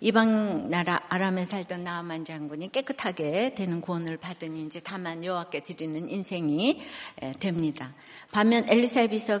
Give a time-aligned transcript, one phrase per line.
[0.00, 6.80] 이방 나라 아람에 살던 나아만 장군이 깨끗하게 되는 구원을 받으니 이제 다만 여호와께 드리는 인생이
[7.38, 7.94] 됩니다.
[8.32, 9.40] 반면 엘리사 비서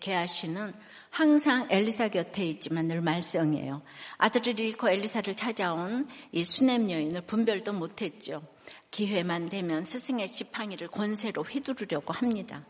[0.00, 0.72] 게하시는
[1.10, 3.82] 항상 엘리사 곁에 있지만 늘 말썽이에요.
[4.16, 8.42] 아들을 잃고 엘리사를 찾아온 이 수냄 여인을 분별도 못했죠.
[8.90, 12.64] 기회만 되면 스승의 지팡이를 권세로 휘두르려고 합니다.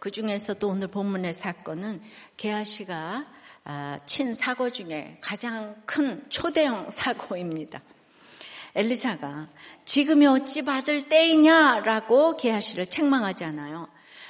[0.00, 2.02] 그 중에서도 오늘 본문의 사건은
[2.36, 3.33] 게하시가 아,
[4.06, 7.80] 친 사고 중에 가장 큰 초대형 사고입니다.
[8.74, 9.46] 엘리사가
[9.84, 13.88] 지금이 어찌 받을 때이냐라고 게하시를 책망하잖아요.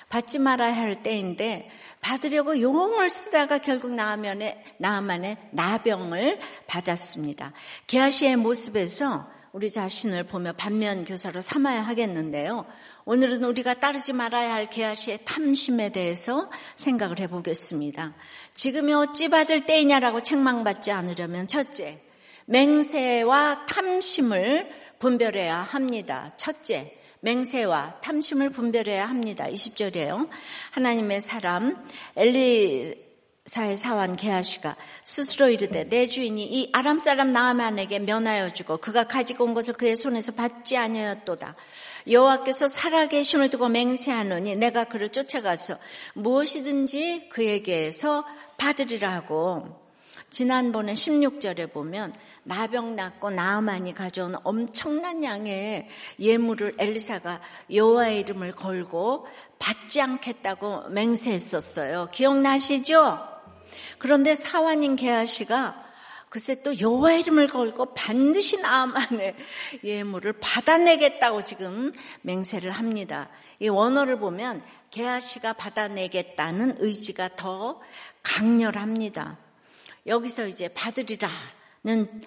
[0.08, 1.68] 받지 말아야 할 때인데
[2.00, 7.52] 받으려고 용을 쓰다가 결국 나만의 나만의 나병을 받았습니다.
[7.86, 12.66] 게하시의 모습에서 우리 자신을 보며 반면 교사로 삼아야 하겠는데요.
[13.04, 18.14] 오늘은 우리가 따르지 말아야 할 게하시의 탐심에 대해서 생각을 해보겠습니다.
[18.52, 22.02] 지금이 어찌 받을 때이냐라고 책망받지 않으려면 첫째,
[22.46, 26.32] 맹세와 탐심을 분별해야 합니다.
[26.36, 29.46] 첫째, 맹세와 탐심을 분별해야 합니다.
[29.46, 30.30] 20절이에요.
[30.72, 31.80] 하나님의 사람
[32.16, 33.03] 엘리
[33.46, 39.44] 사의 사원 게하시가 스스로 이르되 내 주인이 이 아람 사람 나아만에게 면하여 주고 그가 가지고
[39.44, 41.54] 온 것을 그의 손에서 받지 아니하였도다.
[42.10, 45.76] 여호와께서 살아계심을 두고 맹세하노니 내가 그를 쫓아가서
[46.14, 48.24] 무엇이든지 그에게서
[48.56, 49.84] 받으리라 고
[50.30, 55.86] 지난번에 16절에 보면 나병 낫고 나아만이 가져온 엄청난 양의
[56.18, 59.26] 예물을 엘리사가 여호와의 이름을 걸고
[59.58, 62.08] 받지 않겠다고 맹세했었어요.
[62.10, 63.33] 기억나시죠?
[63.98, 65.84] 그런데 사환인 게하시가
[66.28, 69.36] 글쎄 또 여호와 이름을 걸고 반드시 나만의
[69.84, 73.28] 예물을 받아내겠다고 지금 맹세를 합니다.
[73.60, 77.80] 이 원어를 보면 게하시가 받아내겠다는 의지가 더
[78.24, 79.38] 강렬합니다.
[80.08, 82.22] 여기서 이제 받으리라는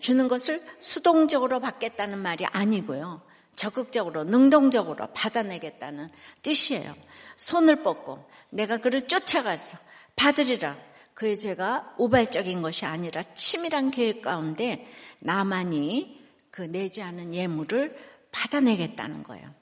[0.00, 3.22] 주는 것을 수동적으로 받겠다는 말이 아니고요.
[3.56, 6.10] 적극적으로 능동적으로 받아내겠다는
[6.42, 6.94] 뜻이에요.
[7.34, 9.78] 손을 뻗고 내가 그를 쫓아가서
[10.14, 10.76] 받으리라.
[11.18, 14.86] 그의 죄가 우발적인 것이 아니라 치밀한 계획 가운데
[15.18, 16.16] 나만이
[16.52, 17.98] 그 내지 않은 예물을
[18.30, 19.52] 받아내겠다는 거예요.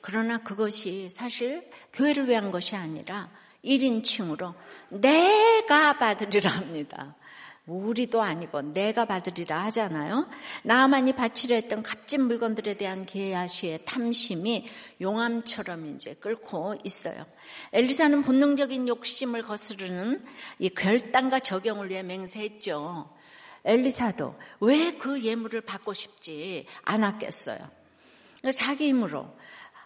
[0.00, 3.28] 그러나 그것이 사실 교회를 위한 것이 아니라
[3.64, 4.54] 1인칭으로
[4.90, 7.16] 내가 받으리라 합니다.
[7.68, 10.26] 우리도 아니고 내가 받으리라 하잖아요.
[10.64, 14.66] 나만이 바치려 했던 값진 물건들에 대한 게하시의 탐심이
[15.00, 17.26] 용암처럼 이제 끓고 있어요.
[17.72, 20.18] 엘리사는 본능적인 욕심을 거스르는
[20.58, 23.14] 이 결단과 적용을 위해 맹세했죠.
[23.64, 27.58] 엘리사도 왜 그 예물을 받고 싶지 않았겠어요.
[28.54, 29.36] 자기 힘으로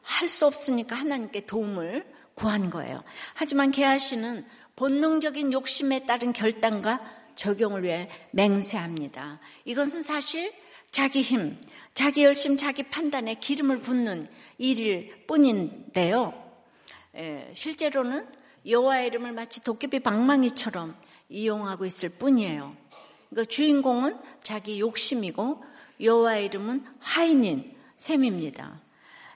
[0.02, 3.02] 할 수 없으니까 하나님께 도움을 구한 거예요.
[3.34, 7.00] 하지만 게하시는 본능적인 욕심에 따른 결단과
[7.34, 9.40] 적용을 위해 맹세합니다.
[9.64, 10.52] 이것은 사실
[10.90, 11.58] 자기 힘,
[11.94, 14.28] 자기 열심, 자기 판단에 기름을 붓는
[14.58, 16.34] 일일 뿐인데요.
[17.14, 18.26] 에, 실제로는
[18.66, 20.96] 여호와의 이름을 마치 도깨비 방망이처럼
[21.28, 22.76] 이용하고 있을 뿐이에요.
[23.30, 25.64] 그러니까 주인공은 자기 욕심이고
[26.00, 28.80] 여호와의 이름은 하인인 셈입니다.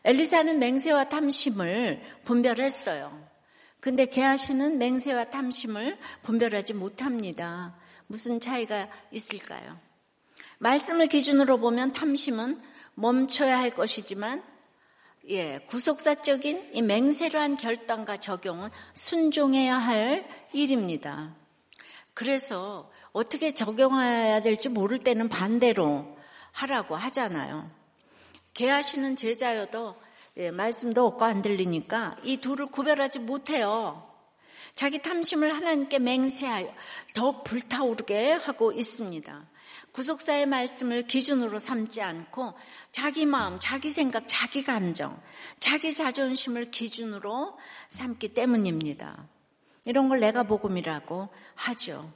[0.05, 3.27] 엘리사는 맹세와 탐심을 분별했어요.
[3.81, 7.77] 근데 게하시는 맹세와 탐심을 분별하지 못합니다.
[8.06, 9.78] 무슨 차이가 있을까요?
[10.59, 12.61] 말씀을 기준으로 보면 탐심은
[12.94, 14.43] 멈춰야 할 것이지만
[15.28, 21.34] 예, 구속사적인 이 맹세로한 결단과 적용은 순종해야 할 일입니다.
[22.15, 26.16] 그래서 어떻게 적용해야 될지 모를 때는 반대로
[26.53, 27.71] 하라고 하잖아요.
[28.55, 29.97] 개하시는 제자여도
[30.39, 34.16] 예, 말씀도 없고 안 들리니까 이 둘을 구별하지 못해요.
[34.77, 36.73] 자기 탐심을 하나님께 맹세하여
[37.15, 39.47] 더욱 불타오르게 하고 있습니다.
[39.93, 42.53] 구속사의 말씀을 기준으로 삼지 않고
[42.93, 45.19] 자기 마음, 자기 생각, 자기 감정,
[45.59, 47.57] 자기 자존심을 기준으로
[47.89, 49.27] 삼기 때문입니다.
[49.87, 52.13] 이런 걸 내가 복음이라고 하죠.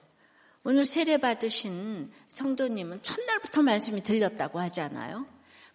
[0.62, 5.26] 오늘 세례 받으신 성도님은 첫날부터 말씀이 들렸다고 하잖아요.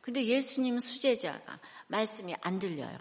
[0.01, 2.95] 근데 예수님은 수제자가 말씀이 안 들려요.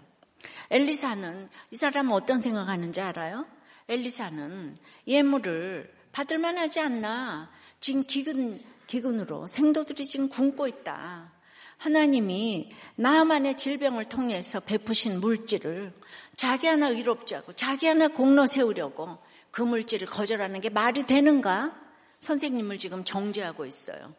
[0.71, 3.45] 엘리사는 이 사람은 어떤 생각하는지 알아요?
[3.87, 4.77] 엘리사는
[5.07, 7.51] 예물을 받을 만하지 않나.
[7.79, 11.31] 지금 기근 기근으로 생도들이 지금 굶고 있다.
[11.77, 15.93] 하나님이 나만의 질병을 통해서 베푸신 물질을
[16.35, 19.17] 자기 하나 의롭지 않고 자기 하나 공로 세우려고
[19.51, 21.75] 그 물질을 거절하는 게 말이 되는가?
[22.19, 24.13] 선생님을 지금 정죄하고 있어요.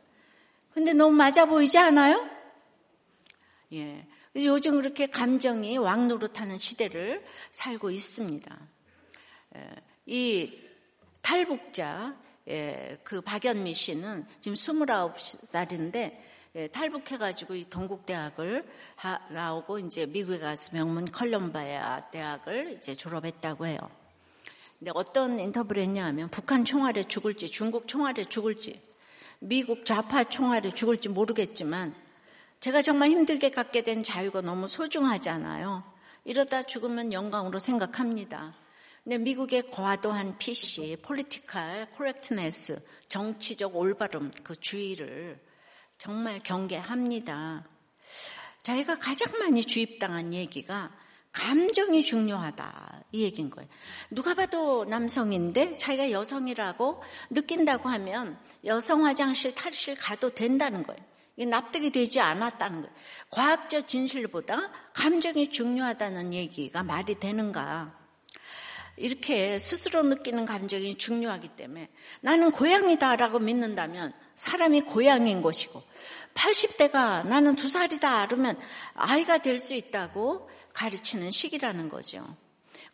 [0.74, 2.28] 근데 너무 맞아 보이지 않아요?
[3.72, 4.06] 예.
[4.36, 8.58] 요즘 그렇게 감정이 왕노릇하는 시대를 살고 있습니다.
[10.06, 10.52] 이
[11.22, 12.14] 탈북자
[12.48, 16.18] 예, 그 박연미 씨는 지금 29살인데
[16.54, 18.64] 예, 탈북해가지고 이 동국대학을
[18.94, 23.78] 하, 나오고 이제 미국에 가서 명문 컬럼바야 대학을 이제 졸업했다고 해요.
[24.78, 28.80] 근데 어떤 인터뷰를 했냐면 북한 총알에 죽을지 중국 총알에 죽을지
[29.38, 31.94] 미국 좌파 총알에 죽을지 모르겠지만
[32.60, 35.82] 제가 정말 힘들게 갖게 된 자유가 너무 소중하잖아요.
[36.24, 38.54] 이러다 죽으면 영광으로 생각합니다.
[39.06, 42.76] 근데 미국의 과도한 PC, political correctness,
[43.08, 45.40] 정치적 올바름, 그 주의를
[45.96, 47.64] 정말 경계합니다.
[48.64, 50.90] 자기가 가장 많이 주입당한 얘기가
[51.30, 53.04] 감정이 중요하다.
[53.12, 53.68] 이 얘기인 거예요.
[54.10, 57.00] 누가 봐도 남성인데 자기가 여성이라고
[57.30, 61.00] 느낀다고 하면 여성 화장실, 탈의실 가도 된다는 거예요.
[61.36, 62.96] 이게 납득이 되지 않았다는 거예요.
[63.30, 68.05] 과학적 진실보다 감정이 중요하다는 얘기가 말이 되는가.
[68.96, 71.88] 이렇게 스스로 느끼는 감정이 중요하기 때문에
[72.20, 75.82] 나는 고양이다라고 믿는다면 사람이 고양이인 것이고
[76.34, 78.58] 80대가 나는 두 살이다 그러면
[78.94, 82.36] 아이가 될 수 있다고 가르치는 식이라는 거죠.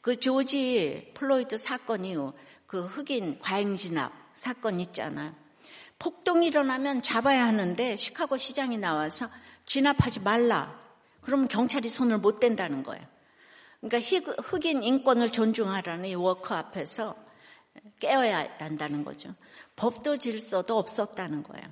[0.00, 2.32] 그 조지 플로이드 사건 이후
[2.66, 5.34] 그 흑인 과잉 진압 사건 있잖아요.
[5.98, 9.28] 폭동이 일어나면 잡아야 하는데 시카고 시장이 나와서
[9.66, 10.80] 진압하지 말라.
[11.20, 13.04] 그러면 경찰이 손을 못 댄다는 거예요.
[13.82, 17.16] 그러니까 흑인 인권을 존중하라는 이 워커 앞에서
[17.98, 19.34] 깨어야 한다는 거죠.
[19.76, 21.66] 법도 질서도 없었다는 거예요.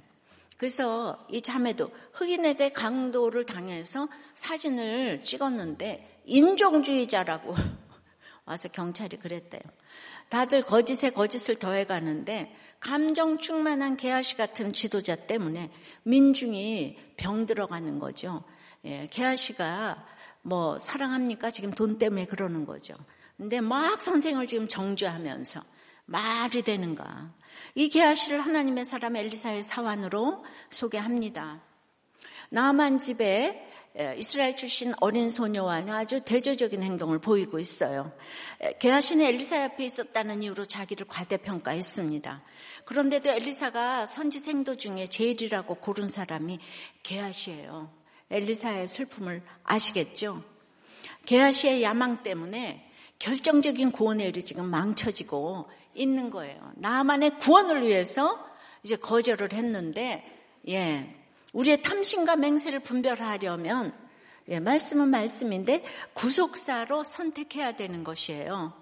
[0.57, 7.55] 그래서 이 자매도 흑인에게 강도를 당해서 사진을 찍었는데 인종주의자라고
[8.45, 9.63] 와서 경찰이 그랬대요.
[10.29, 15.71] 다들 거짓에 거짓을 더해가는데 감정 충만한 개아시 같은 지도자 때문에
[16.03, 18.45] 민중이 병들어가는 거죠.
[18.85, 20.07] 예, 개아시가
[20.43, 21.51] 뭐 사랑합니까?
[21.51, 22.95] 지금 돈 때문에 그러는 거죠.
[23.37, 25.63] 근데 막 선생을 지금 정죄하면서
[26.07, 27.33] 말이 되는가.
[27.75, 31.61] 이 게하시를 하나님의 사람 엘리사의 사환으로 소개합니다.
[32.51, 33.67] 나만 집에
[34.17, 38.13] 이스라엘 출신 어린 소녀와 아주 대조적인 행동을 보이고 있어요.
[38.79, 42.43] 게하시는 엘리사 옆에 있었다는 이유로 자기를 과대평가했습니다.
[42.85, 46.61] 그런데도 엘리사가 선지생도 중에 제일이라고 고른 사람이
[47.03, 48.00] 게하시예요.
[48.31, 50.43] 엘리사의 슬픔을 아시겠죠?
[51.27, 56.73] 게하시의 야망 때문에 결정적인 구원의 일이 지금 망쳐지고 있는 거예요.
[56.77, 58.39] 나만의 구원을 위해서
[58.83, 60.25] 이제 거절을 했는데,
[60.69, 61.15] 예.
[61.53, 63.93] 우리의 탐심과 맹세를 분별하려면,
[64.49, 65.85] 예, 말씀은 말씀인데,
[66.15, 68.73] 구속사로 선택해야 되는 것이에요.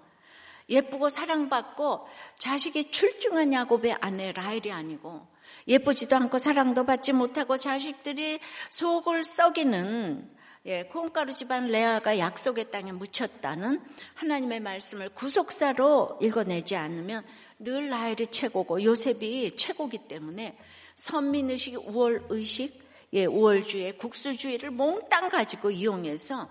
[0.69, 2.07] 예쁘고 사랑받고
[2.37, 5.25] 자식이 출중한 야곱의 아내 라헬이 아니고
[5.67, 13.81] 예쁘지도 않고 사랑도 받지 못하고 자식들이 속을 썩이는 예, 콩가루 집안 레아가 약속의 땅에 묻혔다는
[14.15, 17.23] 하나님의 말씀을 구속사로 읽어내지 않으면
[17.59, 20.57] 늘 라헬이 최고고 요셉이 최고기 때문에
[20.95, 26.49] 선민의식, 우월의식, 예, 우월주의, 국수주의를 몽땅 가지고 이용해서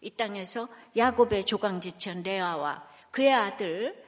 [0.00, 4.02] 이 땅에서 야곱의 조강지천 레아와 그의 아들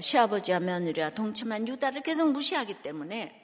[0.00, 3.37] 시아버지와 며느리와 동침한 유다를 계속 무시하기 때문에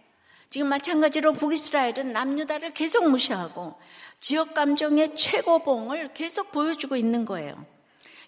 [0.54, 3.74] 지금 마찬가지로 북이스라엘은 남유다를 계속 무시하고
[4.20, 7.66] 지역 감정의 최고봉을 계속 보여주고 있는 거예요.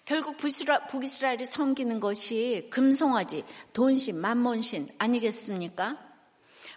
[0.03, 5.97] 결국 북이스라엘이 섬기는 것이 금송아지, 돈신, 만몬신 아니겠습니까?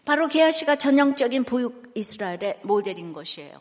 [0.04, 3.60] 바로 게하시가 전형적인 보육 이스라엘의 모델인 것이에요.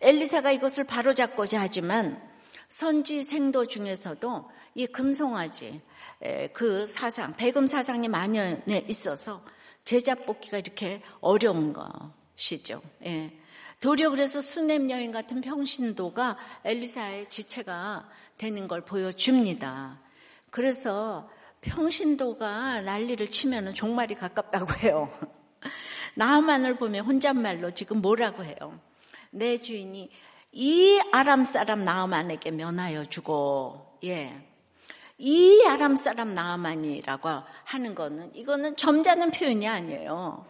[0.00, 2.26] 엘리사가 이것을 바로잡고자 하지만
[2.68, 5.82] 선지 생도 중에서도 이 금송아지
[6.54, 9.44] 그 사상, 배금 사상이 만연해 있어서
[9.88, 12.82] 제자 뽑기가 이렇게 어려운 것이죠.
[13.06, 13.32] 예.
[13.80, 19.98] 도리어 그래서 수냄 여인 같은 평신도가 엘리사의 지체가 되는 걸 보여줍니다.
[20.50, 21.30] 그래서
[21.62, 25.10] 평신도가 난리를 치면 종말이 가깝다고 해요.
[26.16, 28.78] 나만을 보면 혼잣말로 지금 뭐라고 해요?
[29.30, 30.10] 내 주인이
[30.52, 34.47] 이 아람 사람 나만에게 면하여 주고, 예.
[35.18, 37.28] 이 아람 사람 나아만이라고
[37.64, 40.46] 하는 거는 이거는 점잖은 표현이 아니에요.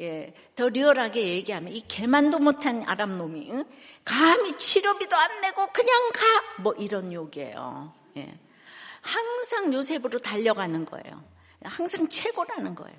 [0.00, 3.64] 예, 더 리얼하게 얘기하면 이 개만도 못한 아람 놈이 응?
[4.04, 7.92] 감히 치료비도 안 내고 그냥 가 뭐 이런 욕이에요.
[8.18, 8.38] 예.
[9.00, 11.24] 항상 요셉으로 달려가는 거예요.
[11.64, 12.96] 항상 최고라는 거예요.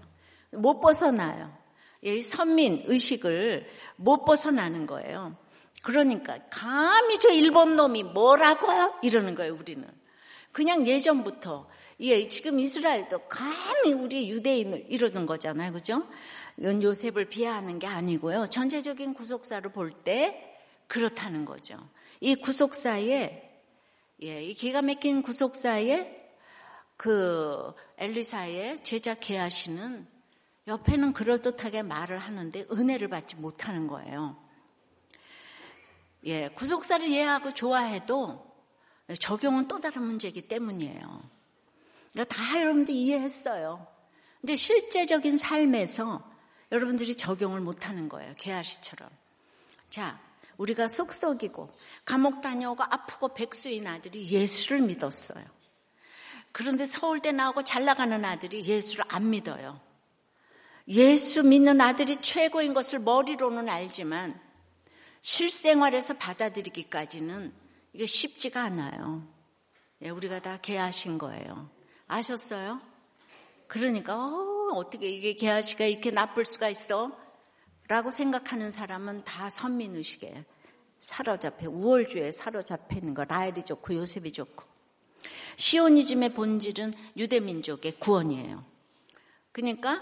[0.52, 1.56] 못 벗어나요.
[2.04, 5.38] 예, 선민 의식을 못 벗어나는 거예요.
[5.84, 8.68] 그러니까 감히 저 일본 놈이 뭐라고
[9.02, 9.54] 이러는 거예요.
[9.54, 9.88] 우리는.
[10.54, 11.68] 그냥 예전부터
[12.00, 15.74] 예, 지금 이스라엘도 감히 우리 유대인을 이러는 거잖아요.
[15.74, 16.04] 그죠?
[16.62, 18.48] 요셉을 비하하는 게 아니고요.
[18.48, 20.52] 전체적인 구속사를 볼 때
[20.88, 21.78] 그렇다는 거죠.
[22.20, 23.50] 이 구속사에
[24.22, 26.22] 예, 이 기가 막힌 구속사에
[26.98, 30.08] 그 엘리사의 제자 게하시는
[30.68, 34.38] 옆에는 그럴듯하게 말을 하는데 은혜를 받지 못하는 거예요.
[36.26, 38.53] 예, 구속사를 이해하고 좋아해도
[39.20, 41.30] 적용은 또 다른 문제이기 때문이에요.
[42.14, 43.86] 그러니까 다 여러분들 이해했어요.
[44.42, 46.30] 근데 실제적인 삶에서
[46.72, 48.34] 여러분들이 적용을 못하는 거예요.
[48.38, 49.10] 개아시처럼.
[49.90, 50.20] 자,
[50.58, 51.70] 우리가 쏙쏙이고
[52.06, 55.44] 감옥 다녀오고 아프고 백수인 아들이 예수를 믿었어요.
[56.52, 59.82] 그런데 서울대 나오고 잘 나가는 아들이 예수를 안 믿어요.
[60.88, 64.40] 예수 믿는 아들이 최고인 것을 머리로는 알지만
[65.22, 67.54] 실생활에서 받아들이기까지는
[67.94, 69.28] 이게 쉽지가 않아요.
[70.02, 71.70] 예, 우리가 다 개하신 거예요.
[72.08, 72.82] 아셨어요?
[73.68, 77.18] 그러니까 어, 어떻게 이게 개하시가 이렇게 나쁠 수가 있어?
[77.88, 80.46] 라고 생각하는 사람은 다 선민의식에
[81.00, 84.64] 사로잡혀 우월주에 사로잡혀 있는 거 라헬이 좋고 요셉이 좋고
[85.58, 88.64] 시오니즘의 본질은 유대민족의 구원이에요.
[89.52, 90.02] 그러니까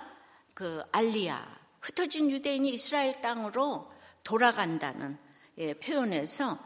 [0.53, 3.91] 그 알리야 흩어진 유대인이 이스라엘 땅으로
[4.24, 5.17] 돌아간다는
[5.57, 6.60] 예, 표현에서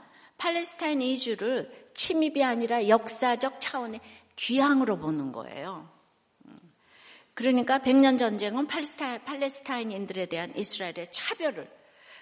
[0.46, 4.00] 팔레스타인 이주를 침입이 아니라 역사적 차원의
[4.36, 5.90] 귀향으로 보는 거예요.
[7.34, 11.68] 그러니까 백년 전쟁은 팔레스타인, 인들에 대한 이스라엘의 차별을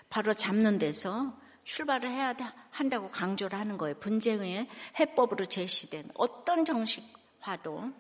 [0.10, 2.34] 바로 잡는 데서 출발을 해야
[2.70, 4.00] 한다고 강조를 하는 거예요.
[4.00, 4.70] 분쟁의
[5.02, 7.92] 해법으로 제시된 어떤 정식화도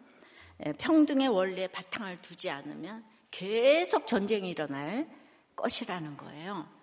[0.66, 5.10] 예, 평등의 원리에 바탕을 두지 않으면 계속 전쟁이 일어날
[5.58, 6.83] 것이라는 거예요.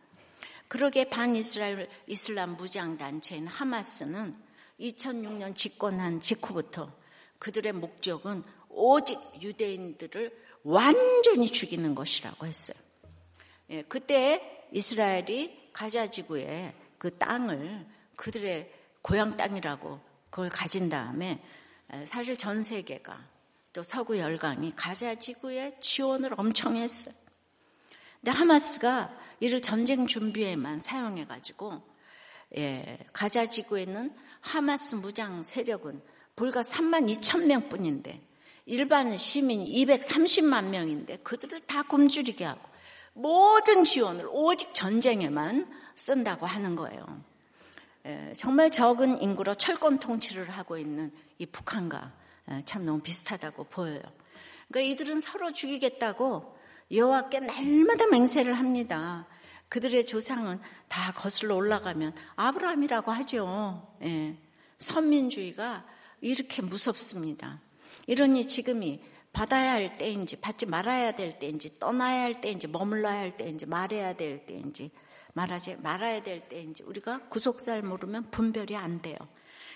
[0.70, 4.32] 그러게 반이스라엘 이슬람 무장단체인 하마스는
[4.78, 6.96] 2006년 집권한 직후부터
[7.40, 10.30] 그들의 목적은 오직 유대인들을
[10.62, 12.76] 완전히 죽이는 것이라고 했어요.
[13.70, 17.84] 예, 그때 이스라엘이 가자 지구의 그 땅을
[18.14, 18.72] 그들의
[19.02, 19.98] 고향 땅이라고
[20.30, 21.42] 그걸 가진 다음에
[22.04, 23.28] 사실 전 세계가
[23.72, 27.12] 또 서구 열강이 가자 지구에 지원을 엄청 했어요.
[28.20, 29.10] 근데 하마스가
[29.40, 31.82] 이를 전쟁 준비에만 사용해가지고
[32.58, 36.02] 예, 가자 지구에는 하마스 무장 세력은
[36.36, 38.20] 불과 3만 2천 명뿐인데
[38.66, 42.60] 일반 시민 230만 명인데 그들을 다 굶주리게 하고
[43.14, 47.22] 모든 지원을 오직 전쟁에만 쓴다고 하는 거예요.
[48.06, 52.12] 예, 정말 적은 인구로 철권 통치를 하고 있는 이 북한과
[52.50, 54.02] 예, 참 너무 비슷하다고 보여요.
[54.68, 56.59] 그러니까 이들은 서로 죽이겠다고
[56.90, 59.26] 여호와께 날마다 맹세를 합니다.
[59.68, 63.96] 그들의 조상은 다 거슬러 올라가면 아브라함이라고 하죠.
[64.02, 64.36] 예.
[64.78, 65.86] 선민주의가
[66.20, 67.60] 이렇게 무섭습니다.
[68.06, 69.00] 이러니 지금이
[69.32, 74.44] 받아야 할 때인지 받지 말아야 될 때인지 떠나야 할 때인지 머물러야 할 때인지 말해야 될
[74.44, 74.90] 때인지
[75.34, 79.16] 말하지 말아야 될 때인지 우리가 구속사를 모르면 분별이 안 돼요.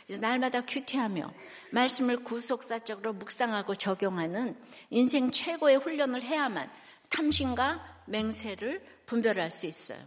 [0.06, 1.32] 그래서 날마다 큐티하며
[1.70, 4.54] 말씀을 구속사적으로 묵상하고 적용하는
[4.90, 6.70] 인생 최고의 훈련을 해야만
[7.14, 9.98] 탐심과 맹세를 분별할 수 있어요.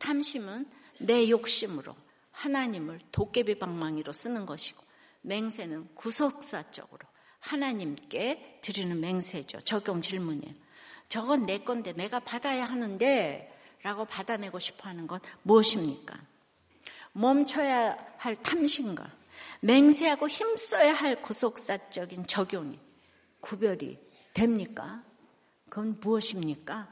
[0.00, 0.68] 탐심은
[0.98, 1.94] 내 욕심으로
[2.32, 4.82] 하나님을 도깨비 방망이로 쓰는 것이고
[5.22, 7.06] 맹세는 구속사적으로
[7.38, 9.60] 하나님께 드리는 맹세죠.
[9.60, 10.54] 적용 질문이에요.
[11.08, 13.48] 저건 내 건데 내가 받아야 하는데
[13.82, 16.18] 라고 받아내고 싶어 하는 건 무엇입니까?
[17.12, 19.10] 멈춰야 할 탐심과
[19.60, 22.80] 맹세하고 힘써야 할 구속사적인 적용이
[23.40, 23.98] 구별이
[24.32, 25.04] 됩니까?
[25.72, 26.86] 그건 무엇입니까?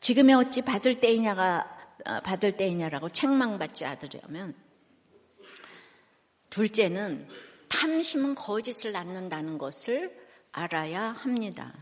[0.00, 4.54] 지금의 어찌 받을 때이냐가 어, 받을 때이냐라고 책망받지 않으려면
[6.48, 7.28] 둘째는
[7.68, 10.18] 탐심은 거짓을 낳는다는 것을
[10.52, 11.74] 알아야 합니다.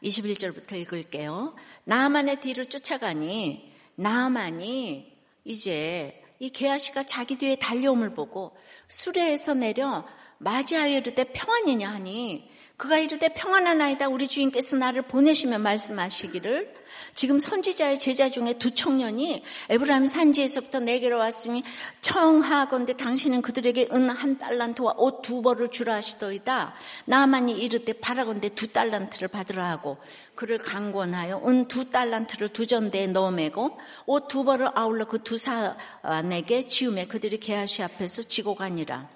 [0.00, 1.56] 21절부터 읽을게요.
[1.82, 5.13] 나만의 뒤를 쫓아가니 나만이
[5.44, 8.56] 이제 이 게하시가 자기 뒤에 달려옴을 보고
[8.88, 10.04] 수레에서 내려
[10.38, 14.08] 맞이하여 이르되 평안이냐 하니 그가 이르되 평안한 아이다.
[14.08, 16.74] 우리 주인께서 나를 보내시며 말씀하시기를.
[17.14, 21.62] 지금 선지자의 제자 중에 두 청년이 에브라임 산지에서부터 내게로 왔으니
[22.00, 26.74] 청하건대 당신은 그들에게 은 한 달란트와 옷 두 벌을 주라 하시더이다.
[27.06, 29.98] 나만이 이르되 바라건대 두 달란트를 받으라 하고
[30.34, 36.66] 그를 강권하여 은 두 달란트를 두 전대에 넣어매고 옷 두 벌을 아울러 그 두 사안에게
[36.66, 39.08] 지우매 그들이 게하시 앞에서 지고 가니라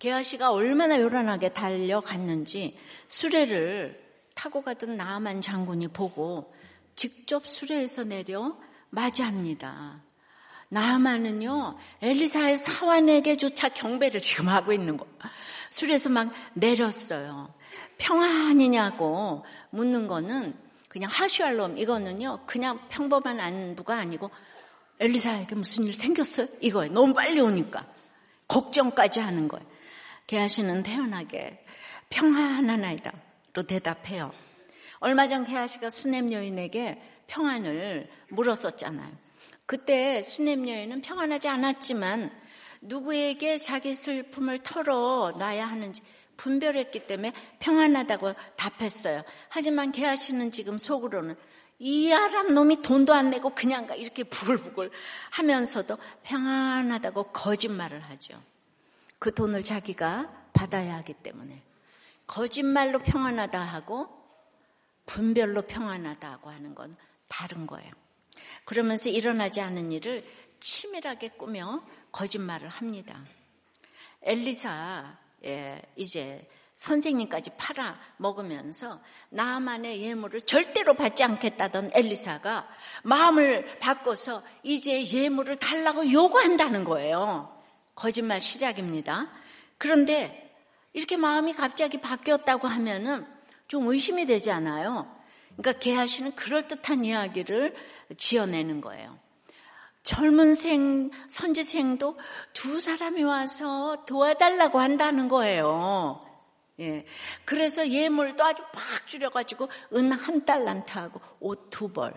[0.00, 2.76] 게하시가 얼마나 요란하게 달려갔는지
[3.06, 4.02] 수레를
[4.34, 6.52] 타고 가던 나만 장군이 보고
[6.94, 8.56] 직접 수레에서 내려
[8.88, 10.02] 맞이합니다.
[10.70, 15.06] 나만은요 엘리사의 사환에게조차 경배를 지금 하고 있는 거.
[15.68, 17.52] 수레에서 막 내렸어요.
[17.98, 20.56] 평안이냐고 묻는 거는
[20.88, 24.30] 그냥 하슈알롬 이거는요 그냥 평범한 안부가 아니고
[24.98, 26.48] 엘리사에게 무슨 일 생겼어요?
[26.62, 26.90] 이거예요.
[26.94, 27.86] 너무 빨리 오니까.
[28.48, 29.66] 걱정까지 하는 거예요.
[30.30, 31.64] 게하시는 태연하게
[32.08, 34.30] 평안한 아이다로 대답해요.
[35.00, 39.10] 얼마 전 게하시가 수냄 여인에게 평안을 물었었잖아요.
[39.66, 42.30] 그때 수냄 여인은 평안하지 않았지만
[42.80, 46.00] 누구에게 자기 슬픔을 털어놔야 하는지
[46.36, 49.24] 분별했기 때문에 평안하다고 답했어요.
[49.48, 51.34] 하지만 게하시는 지금 속으로는
[51.80, 54.92] 이 아람 놈이 돈도 안 내고 그냥 가 이렇게 부글부글
[55.32, 58.40] 하면서도 평안하다고 거짓말을 하죠.
[59.20, 61.62] 그 돈을 자기가 받아야 하기 때문에
[62.26, 64.08] 거짓말로 평안하다 하고
[65.06, 66.92] 분별로 평안하다고 하는 건
[67.28, 67.92] 다른 거예요.
[68.64, 70.24] 그러면서 일어나지 않은 일을
[70.58, 73.22] 치밀하게 꾸며 거짓말을 합니다.
[74.22, 82.68] 엘리사 예, 이제 선생님까지 팔아 먹으면서 나만의 예물을 절대로 받지 않겠다던 엘리사가
[83.02, 87.59] 마음을 바꿔서 이제 예물을 달라고 요구한다는 거예요.
[88.00, 89.28] 거짓말 시작입니다.
[89.76, 90.56] 그런데
[90.94, 93.26] 이렇게 마음이 갑자기 바뀌었다고 하면은
[93.68, 95.14] 좀 의심이 되지 않아요.
[95.56, 97.74] 그러니까 개하시는 그럴듯한 이야기를
[98.16, 99.18] 지어내는 거예요.
[100.02, 102.18] 젊은 생, 선지생도
[102.54, 106.22] 두 사람이 와서 도와달라고 한다는 거예요.
[106.80, 107.04] 예.
[107.44, 112.14] 그래서 예물도 아주 막 줄여가지고 은 한 달란트하고 옷 두 벌.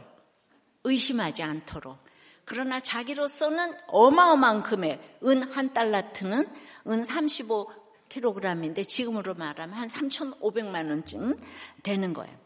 [0.86, 2.03] 의심하지 않도록.
[2.46, 6.48] 그러나 자기로서는 어마어마한 금액, 은 한 달란트는
[6.88, 11.38] 은 35kg인데 지금으로 말하면 한 3,500만 원쯤
[11.84, 12.38] 되는 거예요.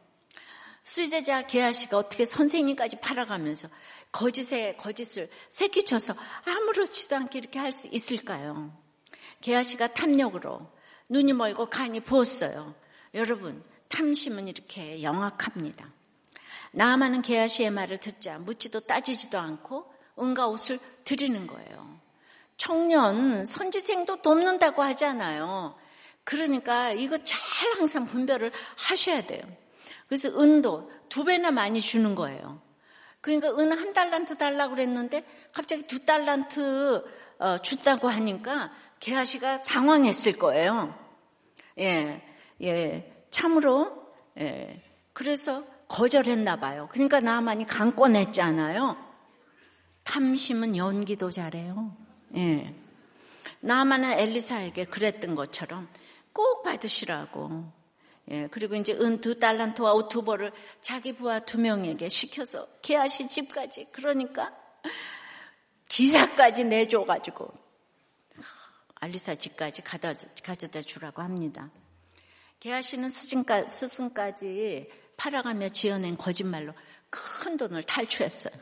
[0.83, 3.67] 수제자 계아 씨가 어떻게 선생님까지 팔아가면서
[4.11, 8.71] 거짓에 거짓을 새끼쳐서 아무렇지도 않게 이렇게 할 수 있을까요?
[9.41, 10.71] 계아 씨가 탐욕으로
[11.09, 12.73] 눈이 멀고 간이 부었어요.
[13.13, 15.89] 여러분, 탐심은 이렇게 영악합니다.
[16.71, 21.99] 나만은 게하시의 말을 듣자 묻지도 따지지도 않고 은가 옷을 드리는 거예요.
[22.57, 25.75] 청년 선지생도 돕는다고 하잖아요.
[26.23, 27.39] 그러니까 이거 잘
[27.77, 29.41] 항상 분별을 하셔야 돼요.
[30.07, 32.61] 그래서 은도 두 배나 많이 주는 거예요.
[33.21, 37.03] 그러니까 은 한 달란트 달라고 그랬는데 갑자기 두 달란트
[37.39, 40.97] 어, 준다고 하니까 게하시가 상황했을 거예요.
[41.79, 42.23] 예,
[42.61, 44.81] 예, 참으로 예,
[45.13, 46.87] 그래서 거절했나 봐요.
[46.91, 48.97] 그러니까 나만이 강권했잖아요.
[50.03, 51.95] 탐심은 연기도 잘해요.
[52.35, 52.73] 예.
[53.59, 55.87] 나만은 엘리사에게 그랬던 것처럼
[56.33, 57.71] 꼭 받으시라고.
[58.29, 59.93] 예, 그리고 이제 은 두 달란트와
[60.25, 64.53] 벌을 자기 부하 두 명에게 시켜서 개하시 집까지 그러니까
[65.87, 67.49] 기사까지 내줘가지고
[68.95, 71.69] 알리사 집까지 가져다 주라고 합니다.
[72.59, 76.73] 개하시는 스승까지 팔아가며 지어낸 거짓말로
[77.09, 78.53] 큰 돈을 탈취했어요.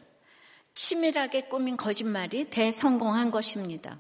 [0.74, 4.00] 치밀하게 꾸민 거짓말이 대성공한 것입니다.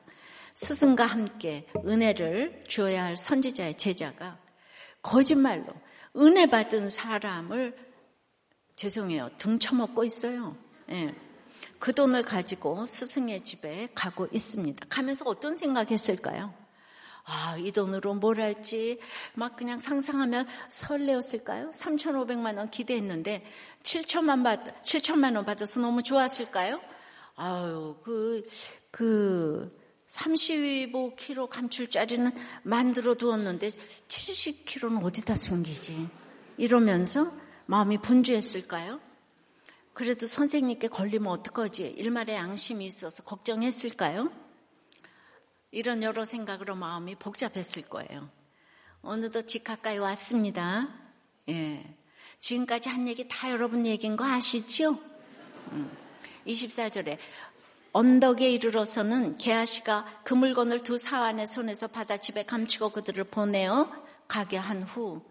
[0.56, 4.39] 스승과 함께 은혜를 주어야 할 선지자의 제자가
[5.02, 5.65] 거짓말로
[6.18, 7.78] 은혜 받은 사람을
[8.76, 10.58] 죄송해요 등쳐먹고 있어요.
[10.89, 11.13] 예.
[11.80, 14.86] 그 돈을 가지고 스승의 집에 가고 있습니다.
[14.89, 16.54] 가면서 어떤 생각했을까요?
[17.25, 18.99] 아, 이 돈으로 뭘 할지
[19.33, 21.71] 막 그냥 상상하면 설레었을까요?
[21.71, 23.43] 3,500만 원 기대했는데
[23.81, 26.79] 7천만 받, 7천만 원 받아서 너무 좋았을까요?
[27.35, 28.47] 아유, 그,
[28.91, 29.75] 그,
[30.07, 32.31] 35kg 감출자리는
[32.63, 33.69] 만들어 두었는데
[34.07, 36.07] 70kg는 어디다 숨기지?
[36.57, 37.33] 이러면서
[37.65, 39.01] 마음이 분주했을까요?
[39.93, 41.88] 그래도 선생님께 걸리면 어떡하지?
[41.97, 44.44] 일말의 양심이 있어서 걱정했을까요?
[45.75, 48.29] 이런 여러 생각으로 마음이 복잡했을 거예요.
[49.01, 50.88] 어느덧 집 가까이 왔습니다.
[51.49, 51.83] 예.
[52.39, 54.97] 지금까지 한 얘기 다 여러분 얘기인 거 아시죠?
[55.73, 55.91] 음.
[56.47, 57.17] 24절에
[57.91, 63.91] 언덕에 이르러서는 게하시가 그 물건을 두 사환의 손에서 받아 집에 감추고 그들을 보내어
[64.29, 65.21] 가게 한 후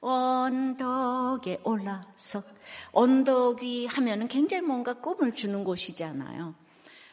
[0.00, 2.42] 언덕에 올라서
[2.90, 6.52] 언덕이 하면은 굉장히 뭔가 꿈을 주는 곳이잖아요.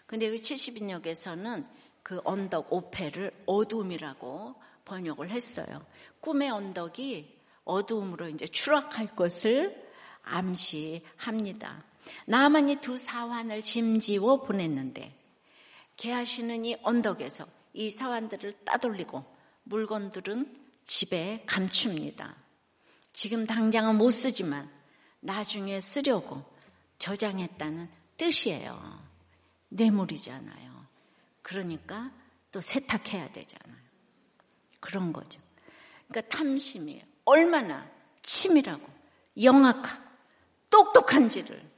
[0.07, 1.63] 근데 그 70인역에서는
[2.12, 5.86] 그 언덕 오페를 어둠이라고 번역을 했어요.
[6.19, 9.82] 꿈의 언덕이 어두움으로 이제 추락할 것을
[10.21, 11.86] 암시합니다.
[12.26, 15.17] 나만이 두 사환을 짐지워 보냈는데
[15.95, 19.24] 개하시는 이 언덕에서 이 사환들을 따돌리고
[19.63, 22.36] 물건들은 집에 감춥니다.
[23.13, 24.69] 지금 당장은 못 쓰지만
[25.21, 26.43] 나중에 쓰려고
[26.97, 29.00] 저장했다는 뜻이에요.
[29.69, 30.70] 뇌물이잖아요.
[31.41, 32.12] 그러니까
[32.51, 33.82] 또 세탁해야 되잖아요.
[34.80, 35.39] 그런 거죠.
[36.08, 37.89] 그러니까 탐심이 얼마나
[38.21, 38.86] 치밀하고
[39.41, 40.12] 영악하고
[40.69, 41.69] 똑똑한지를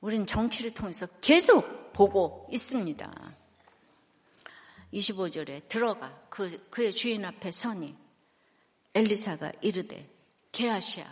[0.00, 3.12] 우린 정치를 통해서 계속 보고 있습니다.
[4.92, 7.96] 25절에 들어가 그, 그의 주인 앞에 서니
[8.94, 10.08] 엘리사가 이르되
[10.52, 11.04] 게하시야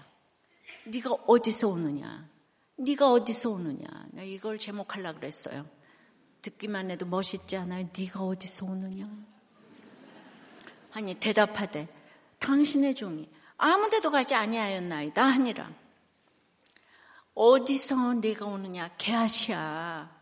[0.86, 2.28] 네가 어디서 오느냐
[2.76, 5.66] 네가 어디서 오느냐 나 이걸 제목하려고 그랬어요.
[6.46, 7.88] 듣기만 해도 멋있지 않아요?
[7.96, 9.04] 네가 어디서 오느냐
[10.92, 11.88] 아니 대답하되
[12.38, 15.70] 당신의 종이 아무 데도 가지 아니하였나이다 하니라
[17.34, 20.16] 어디서 네가 오느냐 게하시야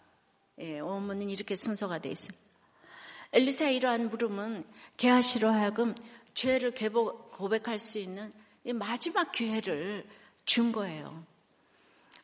[0.61, 2.37] 예, 어머는 이렇게 순서가 돼 있어요.
[3.33, 4.65] 엘리사의 이러한 물음은
[4.97, 5.95] 게하시로 하여금
[6.35, 8.33] 죄를 고백할 수 있는
[8.75, 10.09] 마지막 기회를
[10.45, 11.25] 준 거예요.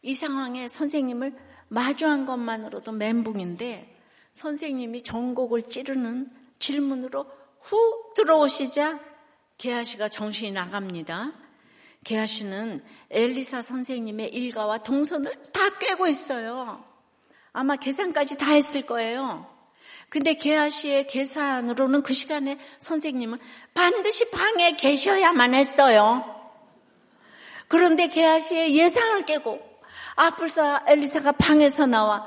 [0.03, 3.96] 이 상황에 선생님을 마주한 것만으로도 멘붕인데
[4.33, 7.26] 선생님이 전곡을 찌르는 질문으로
[7.61, 8.98] 훅 들어오시자
[9.56, 11.33] 게하시가 정신이 나갑니다.
[12.04, 16.85] 게하시는 엘리사 선생님의 일가와 동선을 다 꿰고 있어요.
[17.52, 19.46] 아마 계산까지 다 했을 거예요.
[20.09, 23.38] 근데 게하시의 계산으로는 그 시간에 선생님은
[23.74, 26.24] 반드시 방에 계셔야만 했어요.
[27.68, 29.69] 그런데 게하시의 예상을 깨고
[30.20, 32.26] 앞을서 엘리사가 방에서 나와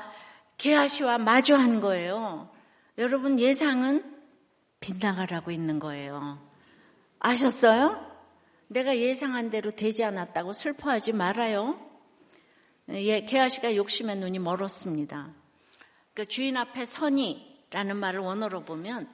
[0.58, 2.50] 게하시와 마주한 거예요.
[2.98, 4.02] 여러분 예상은
[4.80, 6.40] 빗나가라고 있는 거예요.
[7.20, 8.04] 아셨어요?
[8.66, 11.78] 내가 예상한 대로 되지 않았다고 슬퍼하지 말아요.
[12.88, 15.30] 예, 게하시가 욕심의 눈이 멀었습니다.
[16.14, 19.08] 그 주인 앞에 선이 라는 말을 원어로 보면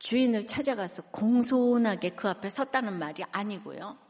[0.00, 4.03] 주인을 찾아가서 공손하게 그 앞에 섰다는 말이 아니고요.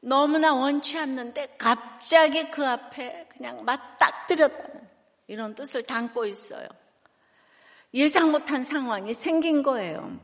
[0.00, 4.88] 너무나 원치 않는데 갑자기 그 앞에 그냥 맞닥뜨렸다는
[5.26, 6.66] 이런 뜻을 담고 있어요.
[7.92, 10.18] 예상 못한 상황이 생긴 거예요.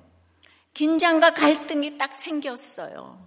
[0.72, 3.26] 긴장과 갈등이 딱 생겼어요.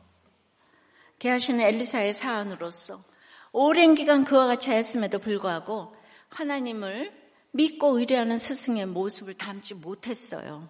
[1.19, 3.03] 개하시는 엘리사의 사안으로서
[3.51, 5.95] 오랜 기간 그와 같이 하였음에도 불구하고
[6.29, 7.12] 하나님을
[7.51, 10.69] 믿고 의뢰하는 스승의 모습을 담지 못했어요.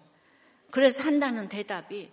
[0.70, 2.10] 그래서 한다는 대답이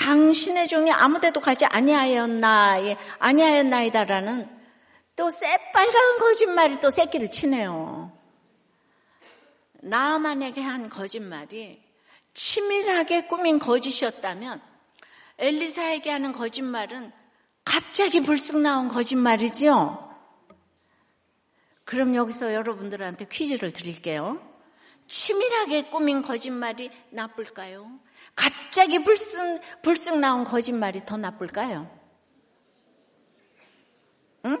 [0.00, 2.78] 당신의 종이 아무데도 가지 아니하였나
[3.18, 4.48] 아니하였나이다라는
[5.14, 8.10] 또 새빨간 거짓말이 또 새끼를 치네요.
[9.82, 11.82] 나만에게 한 거짓말이
[12.32, 14.62] 치밀하게 꾸민 거짓이었다면
[15.36, 17.12] 엘리사에게 하는 거짓말은
[17.66, 20.08] 갑자기 불쑥 나온 거짓말이지요.
[21.84, 24.40] 그럼 여기서 여러분들한테 퀴즈를 드릴게요.
[25.06, 28.00] 치밀하게 꾸민 거짓말이 나쁠까요?
[28.34, 31.90] 갑자기 불쑥, 불쑥 나온 거짓말이 더 나쁠까요?
[34.46, 34.58] 응?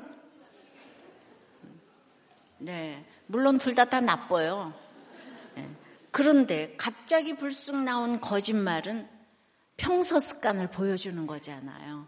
[2.58, 3.04] 네.
[3.26, 4.74] 물론 둘다다 나빠요.
[5.54, 5.68] 네.
[6.10, 9.08] 그런데 갑자기 불쑥 나온 거짓말은
[9.76, 12.06] 평소 습관을 보여주는 거잖아요.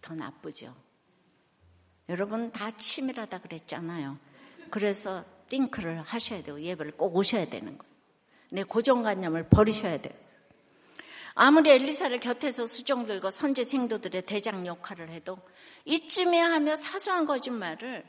[0.00, 0.74] 더 나쁘죠.
[2.08, 4.18] 여러분 다 치밀하다 그랬잖아요.
[4.70, 7.92] 그래서 띵크를 하셔야 되고 예배를 꼭 오셔야 되는 거예요.
[8.50, 10.14] 내 고정관념을 버리셔야 돼요.
[11.40, 15.38] 아무리 엘리사를 곁에서 수종 들고 선제 생도들의 대장 역할을 해도
[15.84, 18.04] 이쯤에 하며 사소한 거짓말을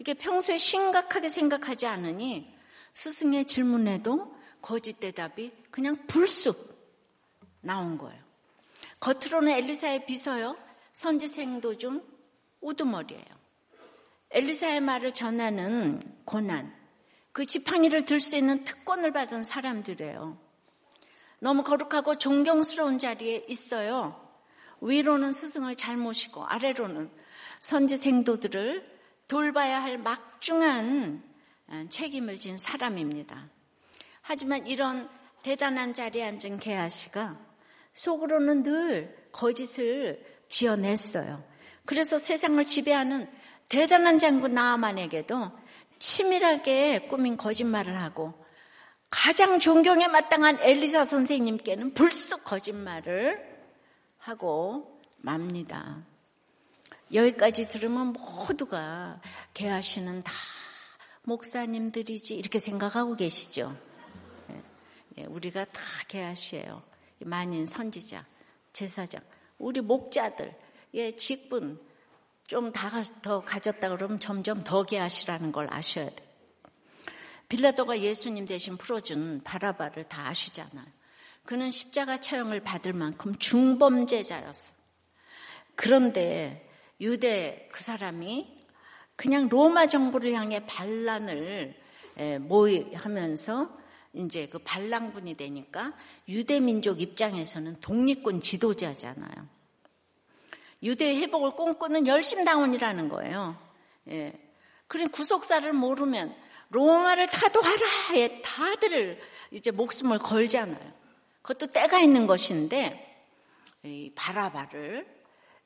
[0.00, 2.52] 이게 평소에 심각하게 생각하지 않으니
[2.92, 6.76] 스승의 질문에도 거짓 대답이 그냥 불쑥
[7.60, 8.20] 나온 거예요.
[8.98, 10.56] 겉으로는 엘리사의 비서요,
[10.92, 12.02] 선지 생도 좀
[12.60, 13.24] 우두머리예요.
[14.32, 16.74] 엘리사의 말을 전하는 고난,
[17.30, 20.51] 그 지팡이를 들 수 있는 특권을 받은 사람들이에요.
[21.42, 24.16] 너무 거룩하고 존경스러운 자리에 있어요.
[24.80, 27.10] 위로는 스승을 잘 모시고 아래로는
[27.58, 28.88] 선지 생도들을
[29.26, 31.20] 돌봐야 할 막중한
[31.90, 33.48] 책임을 진 사람입니다.
[34.20, 35.10] 하지만 이런
[35.42, 37.36] 대단한 자리에 앉은 게하시가
[37.92, 41.42] 속으로는 늘 거짓을 지어냈어요.
[41.84, 43.28] 그래서 세상을 지배하는
[43.68, 45.50] 대단한 장군 나아만에게도
[45.98, 48.41] 치밀하게 꾸민 거짓말을 하고
[49.12, 53.38] 가장 존경에 마땅한 엘리사 선생님께는 불쑥 거짓말을
[54.16, 56.02] 하고 맙니다.
[57.12, 59.20] 여기까지 들으면 모두가
[59.52, 60.32] 개하시는 다
[61.24, 63.76] 목사님들이지 이렇게 생각하고 계시죠.
[64.50, 64.62] 예,
[65.18, 66.82] 예, 우리가 다 개하시예요.
[67.20, 68.24] 만인 선지자,
[68.72, 69.20] 제사장,
[69.58, 70.56] 우리 목자들,
[70.94, 71.78] 예, 직분,
[72.46, 76.31] 좀더 가졌다 그러면 점점 더 개하시라는 걸 아셔야 돼.
[77.52, 80.86] 빌라도가 예수님 대신 풀어준 바라바를 다 아시잖아요.
[81.44, 84.74] 그는 십자가 처형을 받을 만큼 중범죄자였어.
[85.74, 86.66] 그런데
[86.98, 88.66] 유대 그 사람이
[89.16, 91.78] 그냥 로마 정부를 향해 반란을
[92.40, 93.68] 모의하면서
[94.14, 95.92] 이제 그 반란군이 되니까
[96.30, 99.46] 유대 민족 입장에서는 독립군 지도자잖아요.
[100.82, 103.58] 유대의 회복을 꿈꾸는 열심당원이라는 거예요.
[104.08, 104.32] 예.
[104.86, 106.34] 그런 구속사를 모르면
[106.72, 110.92] 로마를 타도하라 에 다들 이제 목숨을 걸잖아요.
[111.42, 113.26] 그것도 때가 있는 것인데
[113.84, 115.06] 이 바라바를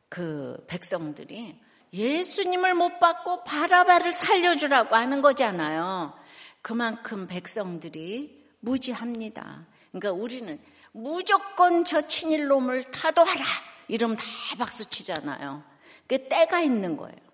[0.08, 1.60] 그 백성들이
[1.92, 6.12] 예수님을 못 받고 바라바를 살려주라고 하는 거잖아요.
[6.60, 9.64] 그만큼 백성들이 무지합니다.
[9.92, 13.44] 그러니까 우리는 무조건 저 친일놈을 타도하라
[13.88, 14.24] 이러면 다
[14.58, 15.62] 박수 치잖아요.
[16.08, 17.25] 그 때가 있는 거예요.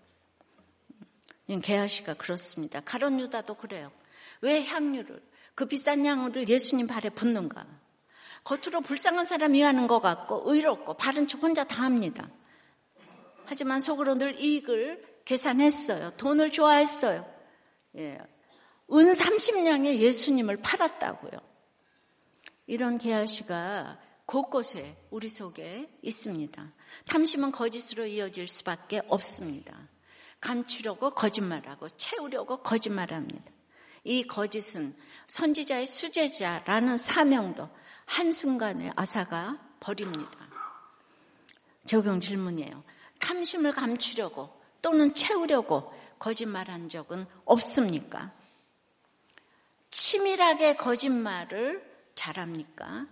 [1.60, 2.80] 게하시가 그렇습니다.
[2.80, 3.90] 가론 유다도 그래요.
[4.40, 5.22] 왜 향유를
[5.54, 7.66] 그 비싼 양을 예수님 발에 붓는가?
[8.44, 12.28] 겉으로 불쌍한 사람이 하는 것 같고 의롭고 바른 척 혼자 다 합니다.
[13.44, 16.12] 하지만 속으로 늘 이익을 계산했어요.
[16.16, 17.30] 돈을 좋아했어요.
[17.96, 18.18] 예.
[18.92, 21.32] 은 30냥에 예수님을 팔았다고요.
[22.66, 26.72] 이런 계하시가 곳곳에 우리 속에 있습니다.
[27.06, 29.88] 탐심은 거짓으로 이어질 수밖에 없습니다.
[30.42, 33.50] 감추려고 거짓말하고 채우려고 거짓말합니다.
[34.04, 34.94] 이 거짓은
[35.28, 37.70] 선지자의 수제자라는 사명도
[38.04, 40.48] 한순간에 아사가 버립니다.
[41.86, 42.82] 적용 질문이에요.
[43.20, 48.32] 탐심을 감추려고 또는 채우려고 거짓말한 적은 없습니까?
[49.90, 53.06] 치밀하게 거짓말을 잘합니까?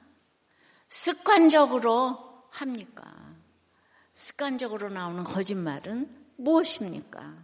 [0.88, 3.04] 습관적으로 합니까?
[4.12, 7.36] 습관적으로 나오는 거짓말은 무엇입니까?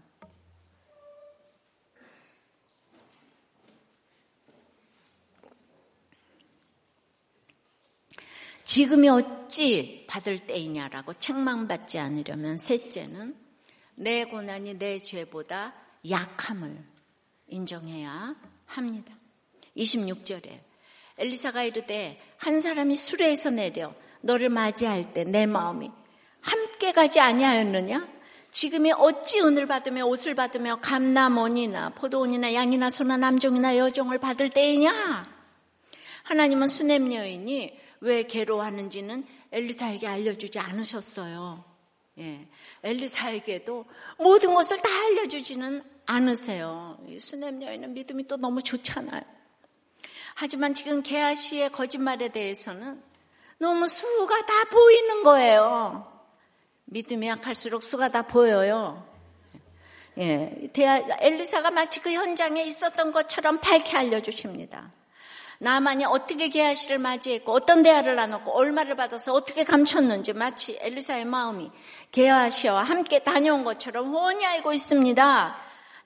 [8.65, 13.37] 지금이 어찌 받을 때이냐라고 책망받지 않으려면 셋째는
[13.95, 15.75] 내 고난이 내 죄보다
[16.09, 16.77] 약함을
[17.49, 18.35] 인정해야
[18.67, 19.15] 합니다.
[19.77, 20.61] 26절에
[21.19, 25.91] 엘리사가 이르되 한 사람이 수레에서 내려 너를 맞이할 때 내 마음이
[26.41, 28.16] 함께 가지 아니하였느냐?
[28.57, 35.27] 지금이 어찌 은을 받으며 옷을 받으며 감나원이나 포도원이나 양이나 소나 남종이나 여종을 받을 때이냐?
[36.23, 41.65] 하나님은 수냄 여인이 왜 괴로워하는지는 엘리사에게 알려주지 않으셨어요.
[42.17, 42.49] 예.
[42.83, 43.85] 엘리사에게도
[44.17, 46.99] 모든 것을 다 알려주지는 않으세요.
[47.21, 49.21] 수냄 여인은 믿음이 또 너무 좋잖아요.
[50.35, 53.03] 하지만 지금 게하시의 거짓말에 대해서는
[53.59, 56.16] 너무 수가 다 보이는 거예요.
[56.87, 59.07] 믿음이 약할수록 수가 다 보여요.
[60.19, 60.71] 예,
[61.21, 64.91] 엘리사가 마치 그 현장에 있었던 것처럼 밝게 알려주십니다.
[65.59, 71.71] 나만이 어떻게 게하시를 맞이했고 어떤 대화를 나눴고 얼마를 받아서 어떻게 감췄는지 마치 엘리사의 마음이
[72.13, 75.57] 게하시와 함께 다녀온 것처럼 훤히 알고 있습니다.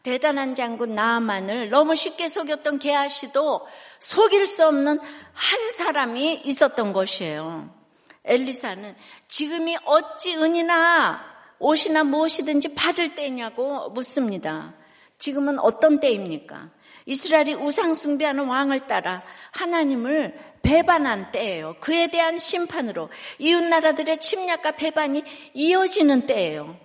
[0.03, 3.67] 대단한 장군 나만을 너무 쉽게 속였던 게하시도
[3.99, 7.80] 속일 수 없는 한 사람이 있었던 것이에요.
[8.25, 8.95] 엘리사는
[9.29, 11.25] 지금이 어찌 은이나
[11.59, 14.75] 옷이나 무엇이든지 받을 때냐고 묻습니다.
[15.19, 16.71] 지금은 어떤 때입니까?
[17.07, 21.77] 이스라엘이 우상 숭배하는 왕을 따라 하나님을 배반한 때예요.
[21.81, 25.23] 그에 대한 심판으로 이웃 나라들의 침략과 배반이
[25.55, 26.79] 이어지는 때예요.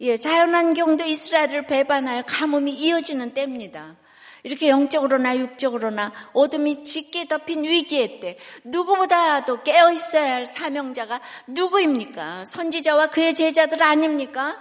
[0.00, 3.96] 예, 자연환경도 이스라엘을 배반하여 가뭄이 이어지는 때입니다.
[4.44, 12.44] 이렇게 영적으로나 육적으로나 어둠이 짙게 덮인 위기의 때 누구보다도 깨어 있어야 할 사명자가 누구입니까?
[12.44, 14.58] 선지자와 그의 제자들 아닙니까?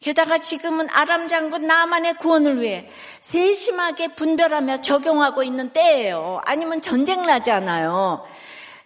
[0.00, 2.88] 게다가 지금은 아람 장군 나만의 구원을 위해
[3.20, 6.40] 세심하게 분별하며 적용하고 있는 때예요.
[6.44, 8.26] 아니면 전쟁 나잖아요.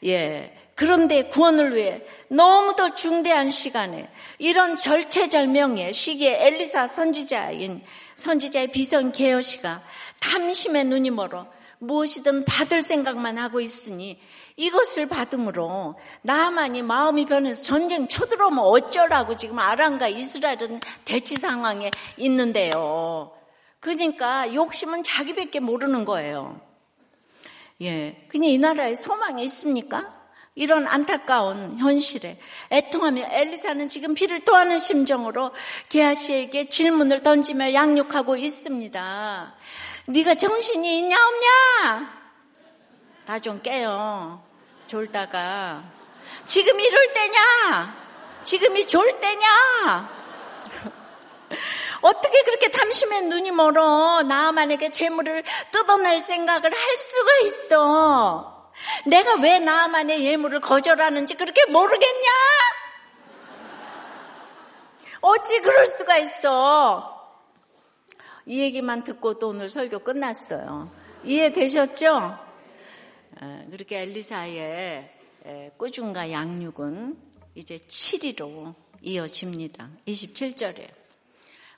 [0.07, 0.56] 예.
[0.77, 7.81] 그런데 구원을 위해 너무도 중대한 시간에 이런 절체절명의 시기에 엘리사 선지자인
[8.15, 9.83] 선지자의 비선 계여시가
[10.21, 11.47] 탐심의 눈이 멀어
[11.79, 14.21] 무엇이든 받을 생각만 하고 있으니
[14.57, 23.33] 이것을 받음으로 나만이 마음이 변해서 전쟁 쳐들어오면 어쩌라고 지금 아람과 이스라엘은 대치 상황에 있는데요.
[23.81, 26.61] 그러니까 욕심은 자기밖에 모르는 거예요.
[27.81, 28.27] 예.
[28.29, 30.16] 그냥 이 나라에 소망이 있습니까?
[30.57, 32.39] 이런 안타까운 현실에
[32.71, 35.53] 애통하며 엘리사는 지금 피를 토하는 심정으로
[35.91, 39.55] 게하시에게 질문을 던지며 양육하고 있습니다.
[40.07, 42.27] 네가 정신이 있냐 없냐?
[43.27, 44.43] 다좀 깨요.
[44.87, 45.85] 졸다가
[46.47, 48.07] 지금 이럴 때냐?
[48.43, 50.09] 지금이 졸 때냐?
[52.01, 58.56] 어떻게 그렇게 탐심의 눈이 멀어 나만에게 재물을 뜯어낼 생각을 할 수가 있어?
[59.07, 62.31] 내가 왜 나만의 예물을 거절하는지 그렇게 모르겠냐?
[65.21, 67.13] 어찌 그럴 수가 있어?
[68.45, 70.91] 이 얘기만 듣고도 오늘 설교 끝났어요.
[71.25, 72.39] 이해되셨죠?
[73.71, 75.13] 그렇게 엘리사의
[75.77, 77.17] 꾸준과 양육은
[77.55, 79.89] 이제 7위로 이어집니다.
[80.07, 80.89] 27절에.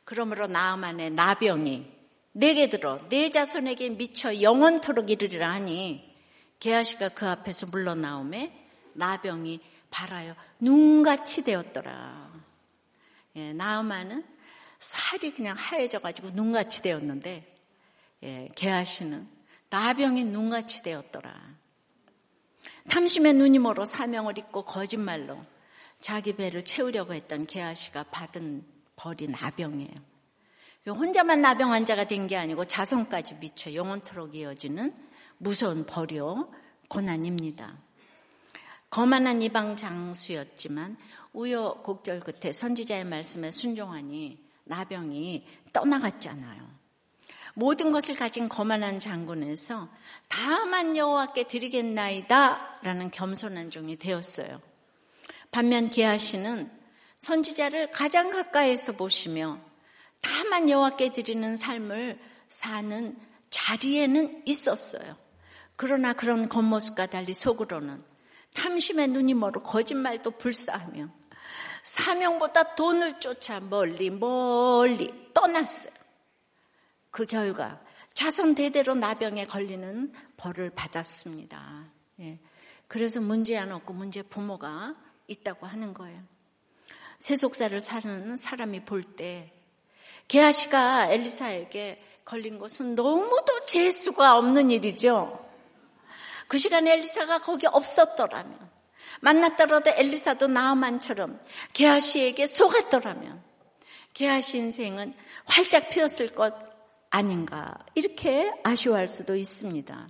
[0.04, 1.98] 그러므로 나아만의 나병이
[2.32, 6.07] 내게 들어 내 자손에게 미쳐 영원토록 이르리라 하니
[6.60, 8.52] 게하시가 그 앞에서 물러나오매
[8.94, 12.30] 나병이 발하여 눈같이 되었더라.
[13.36, 14.24] 예, 나아만은
[14.78, 17.56] 살이 그냥 하얘져가지고 눈같이 되었는데
[18.24, 19.28] 예, 게하시는
[19.70, 21.34] 나병이 눈같이 되었더라.
[22.90, 25.40] 탐심의 눈이 멀어 사명을 잊고 거짓말로
[26.00, 28.64] 자기 배를 채우려고 했던 게하시가 받은
[28.96, 30.08] 벌이 나병이에요.
[30.88, 34.94] 혼자만 나병 환자가 된 게 아니고 자손까지 미쳐 영원토록 이어지는
[35.38, 36.52] 무서운 벌이요
[36.88, 37.76] 고난입니다.
[38.90, 40.96] 거만한 이방 장수였지만
[41.32, 46.68] 우여곡절 끝에 선지자의 말씀에 순종하니 나병이 떠나갔잖아요.
[47.54, 49.88] 모든 것을 가진 거만한 장군에서
[50.28, 54.60] 다만 여호와께 드리겠나이다라는 겸손한 종이 되었어요.
[55.50, 56.70] 반면 기하시는
[57.16, 59.60] 선지자를 가장 가까이서 보시며
[60.20, 63.18] 다만 여호와께 드리는 삶을 사는
[63.50, 65.16] 자리에는 있었어요.
[65.78, 68.02] 그러나 그런 겉모습과 달리 속으로는
[68.54, 71.08] 탐심의 눈이 멀어 거짓말도 불사하며
[71.84, 75.94] 사명보다 돈을 쫓아 멀리 멀리 떠났어요.
[77.12, 77.80] 그 결과
[78.12, 81.84] 자손 대대로 나병에 걸리는 벌을 받았습니다.
[82.22, 82.40] 예.
[82.88, 84.96] 그래서 문제 안 없고 문제 부모가
[85.28, 86.20] 있다고 하는 거예요.
[87.20, 89.52] 세속사를 사는 사람이 볼 때
[90.26, 95.47] 게하시가 엘리사에게 걸린 것은 너무도 재수가 없는 일이죠.
[96.48, 98.58] 그 시간에 엘리사가 거기 없었더라면
[99.20, 101.38] 만났더라도 엘리사도 나아만처럼
[101.74, 103.42] 게하시에게 속았더라면
[104.14, 106.54] 게하시 인생은 활짝 피었을 것
[107.10, 110.08] 아닌가 이렇게 아쉬워할 수도 있습니다.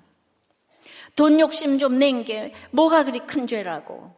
[1.16, 4.14] 돈 욕심 좀 낸 게 뭐가 그리 큰 죄라고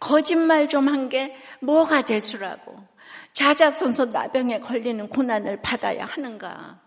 [0.00, 2.76] 거짓말 좀 한 게 뭐가 대수라고
[3.32, 6.80] 자자손손 나병에 걸리는 고난을 받아야 하는가?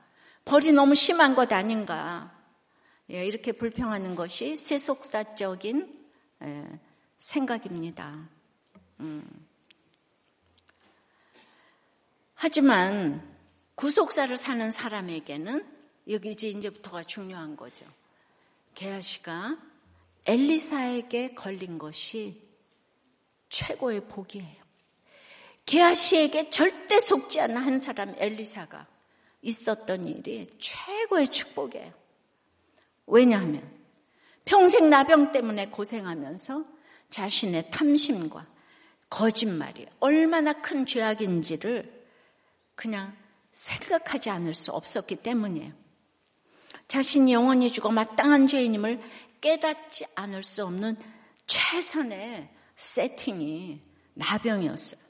[0.45, 2.31] 벌이 너무 심한 것 아닌가?
[3.11, 6.07] 예, 이렇게 불평하는 것이 세속사적인
[6.43, 6.79] 예,
[7.17, 8.29] 생각입니다.
[8.99, 9.47] 음.
[12.35, 13.21] 하지만
[13.75, 15.65] 구속사를 사는 사람에게는
[16.09, 17.85] 여기 이제 이제부터가 중요한 거죠.
[18.75, 19.57] 게하시가
[20.25, 22.41] 엘리사에게 걸린 것이
[23.49, 24.63] 최고의 복이에요.
[25.65, 28.87] 게하시에게 절대 속지 않는 한 사람 엘리사가
[29.41, 32.02] 있었던 일이 최고의 축복이에요.
[33.07, 33.69] 왜냐하면
[34.45, 36.65] 평생 나병 때문에 고생하면서
[37.09, 38.47] 자신의 탐심과
[39.09, 42.03] 거짓말이 얼마나 큰 죄악인지를
[42.75, 43.15] 그냥
[43.51, 45.71] 생각하지 않을 수 없었기 때문이에요.
[46.87, 48.99] 자신이 영원히 죽어 마땅한 죄인임을
[49.41, 50.97] 깨닫지 않을 수 없는
[51.45, 53.81] 최선의 세팅이
[54.15, 55.01] 나병이었어요.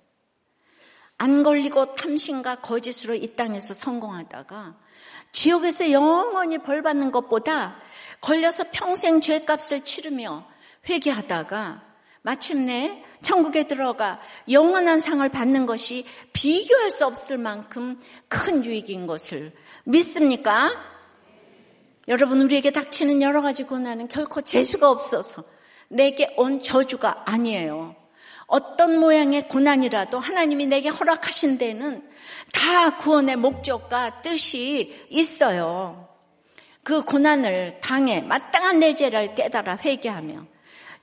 [1.18, 4.78] 안 걸리고 탐심과 거짓으로 이 땅에서 성공하다가
[5.34, 7.76] 지옥에서 영원히 벌 받는 것보다
[8.22, 10.48] 걸려서 평생 죄값을 치르며
[10.88, 11.82] 회개하다가
[12.22, 14.20] 마침내 천국에 들어가
[14.50, 19.52] 영원한 상을 받는 것이 비교할 수 없을 만큼 큰 유익인 것을
[19.84, 20.72] 믿습니까?
[22.08, 25.44] 여러분 우리에게 닥치는 여러 가지 고난은 결코 재수가 없어서
[25.90, 28.03] 내게 온 저주가 아니에요.
[28.48, 32.08] 어떤 모양의 고난이라도 하나님이 내게 허락하신 데는
[32.52, 36.10] 다 구원의 목적과 뜻이 있어요.
[36.84, 40.53] 그 고난을 당해 마땅한 내 죄를 깨달아 회개하며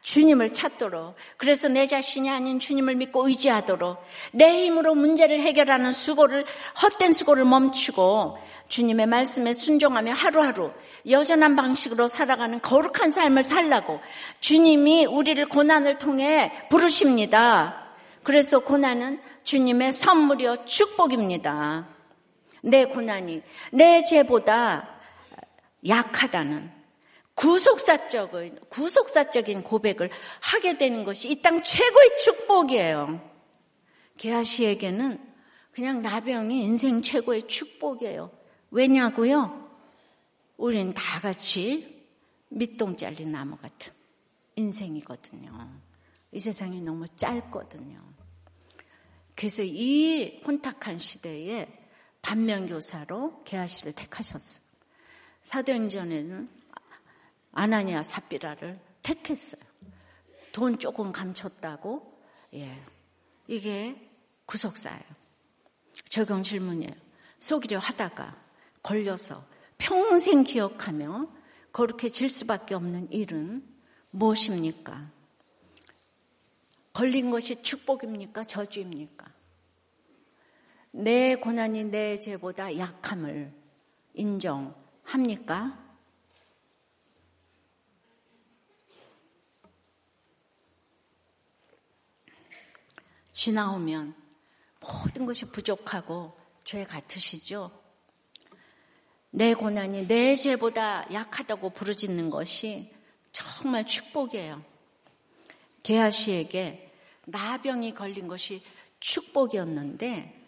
[0.02, 3.98] 주님을 찾도록 그래서 내 자신이 아닌 주님을 믿고 의지하도록
[4.32, 6.46] 내 힘으로 문제를 해결하는 수고를
[6.82, 10.72] 헛된 수고를 멈추고 주님의 말씀에 순종하며 하루하루
[11.08, 14.00] 여전한 방식으로 살아가는 거룩한 삶을 살라고
[14.40, 17.90] 주님이 우리를 고난을 통해 부르십니다.
[18.22, 21.88] 그래서 고난은 주님의 선물이요 축복입니다.
[22.62, 24.88] 내 고난이 내 죄보다
[25.86, 26.79] 약하다는
[27.40, 30.10] 구속사적인, 구속사적인 고백을
[30.42, 33.18] 하게 되는 것이 이 땅 최고의 축복이에요.
[34.18, 35.18] 게하시에게는
[35.72, 38.30] 그냥 나병이 인생 최고의 축복이에요.
[38.70, 39.70] 왜냐고요?
[40.58, 42.06] 우린 다 같이
[42.50, 43.94] 밑동 잘린 나무 같은
[44.56, 45.80] 인생이거든요.
[46.32, 47.98] 이 세상이 너무 짧거든요.
[49.34, 51.66] 그래서 이 혼탁한 시대에
[52.20, 54.62] 반면교사로 게하시를 택하셨어요.
[55.42, 56.59] 사도행전에는
[57.52, 59.62] 아나니아 삽비라를 택했어요.
[60.52, 62.20] 돈 조금 감췄다고,
[62.54, 62.76] 예.
[63.46, 64.10] 이게
[64.46, 65.02] 구속사예요.
[66.08, 66.92] 적용 질문이에요.
[67.38, 68.36] 속이려 하다가
[68.82, 69.44] 걸려서
[69.78, 71.28] 평생 기억하며
[71.72, 73.64] 그렇게 질 수밖에 없는 일은
[74.10, 75.10] 무엇입니까?
[76.92, 78.44] 걸린 것이 축복입니까?
[78.44, 79.32] 저주입니까?
[80.92, 83.52] 내 고난이 내 죄보다 약함을
[84.14, 85.79] 인정합니까?
[93.40, 94.14] 지나오면
[94.80, 97.70] 모든 것이 부족하고 죄 같으시죠?
[99.30, 102.92] 내 고난이 내 죄보다 약하다고 부르짖는 것이
[103.32, 104.62] 정말 축복이에요.
[105.82, 106.92] 게하 씨에게
[107.24, 108.62] 나병이 걸린 것이
[108.98, 110.38] 축복이었는데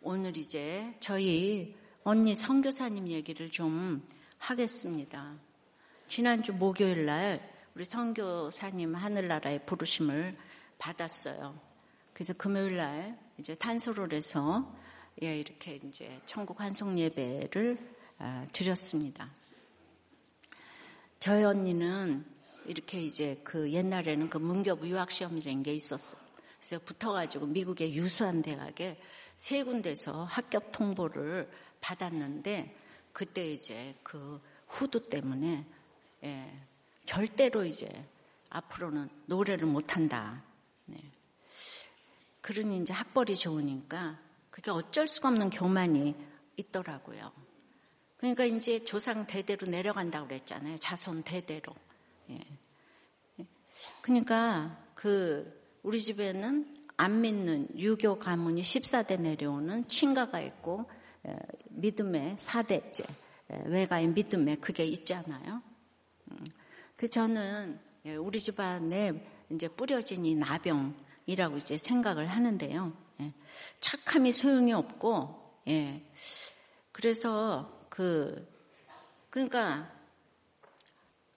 [0.00, 4.02] 오늘 이제 저희 언니 선교사님 얘기를 좀
[4.38, 5.34] 하겠습니다.
[6.06, 10.38] 지난주 목요일 날 우리 선교사님 하늘나라의 부르심을
[10.78, 11.69] 받았어요.
[12.20, 14.70] 그래서 금요일 날 이제 탄소를 해서
[15.22, 17.78] 예, 이렇게 이제 천국 환송 예배를
[18.18, 19.30] 아, 드렸습니다.
[21.18, 22.26] 저희 언니는
[22.66, 26.18] 이렇게 이제 그 옛날에는 그 문교 유학 시험이라는 게 있었어.
[26.58, 29.00] 그래서 붙어가지고 미국의 유수한 대학에
[29.38, 31.50] 세 군데서 합격 통보를
[31.80, 32.76] 받았는데
[33.14, 35.64] 그때 이제 그 후드 때문에
[36.24, 36.60] 예,
[37.06, 37.88] 절대로 이제
[38.50, 40.44] 앞으로는 노래를 못한다.
[40.84, 41.00] 네.
[42.50, 44.18] 그러니 이제 학벌이 좋으니까
[44.50, 46.16] 그게 어쩔 수가 없는 교만이
[46.56, 47.30] 있더라고요.
[48.16, 50.76] 그러니까 이제 조상 대대로 내려간다고 그랬잖아요.
[50.78, 51.72] 자손 대대로.
[52.30, 52.40] 예.
[54.02, 60.90] 그러니까 그 우리 집에는 안 믿는 유교 가문이 14대 내려오는 친가가 있고
[61.68, 63.06] 믿음의 4대째
[63.66, 65.62] 외가의 믿음에 그게 있잖아요.
[66.32, 66.44] 음.
[66.96, 70.96] 그 저는 예, 우리 집안에 이제 뿌려진 이 나병
[71.30, 72.92] 이라고 이제 생각을 하는데요.
[73.20, 73.32] 예.
[73.80, 76.04] 착함이 소용이 없고, 예.
[76.92, 78.48] 그래서 그,
[79.30, 79.90] 그러니까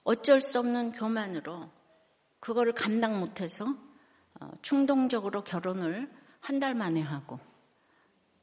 [0.02, 1.70] 어쩔 수 없는 교만으로
[2.40, 3.66] 그거를 감당 못해서
[4.40, 7.38] 어, 충동적으로 결혼을 한 달 만에 하고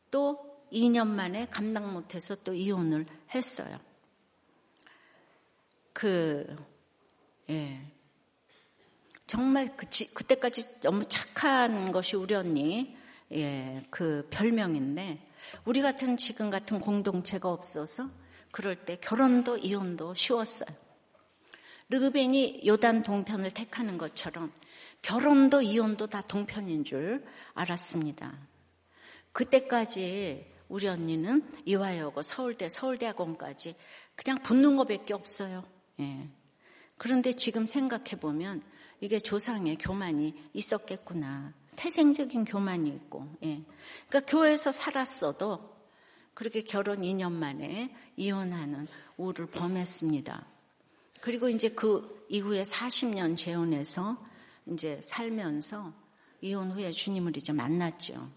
[0.10, 3.78] 또 2년 만에 감당 못해서 또 이혼을 했어요.
[5.94, 6.48] 그,
[7.50, 7.92] 예.
[9.32, 12.98] 정말 그, 그때까지 너무 착한 것이 우리 언니,
[13.32, 15.26] 예, 그 별명인데,
[15.64, 18.10] 우리 같은 지금 같은 공동체가 없어서
[18.52, 20.68] 그럴 때 결혼도 이혼도 쉬웠어요.
[21.88, 24.52] 르그벤이 요단 동편을 택하는 것처럼
[25.02, 27.24] 결혼도 이혼도 다 동편인 줄
[27.54, 28.38] 알았습니다.
[29.32, 33.78] 그때까지 우리 언니는 이화여고 서울대 서울대학원까지
[34.18, 35.64] 그냥 붙는 것밖에 없어요.
[36.02, 36.28] 예.
[36.98, 38.62] 그런데 지금 생각해 보면
[39.02, 41.54] 이게 조상의 교만이 있었겠구나.
[41.76, 43.62] 태생적인 교만이 있고, 예.
[44.08, 45.72] 그러니까 교회에서 살았어도
[46.34, 48.88] 그렇게 결혼 2년 만에 이혼하는
[49.18, 50.46] 우를 범했습니다.
[51.20, 54.18] 그리고 이제 그 이후에 40년 재혼해서
[54.68, 55.94] 이제 살면서
[56.42, 58.30] 이혼 후에 주님을 이제 만났죠.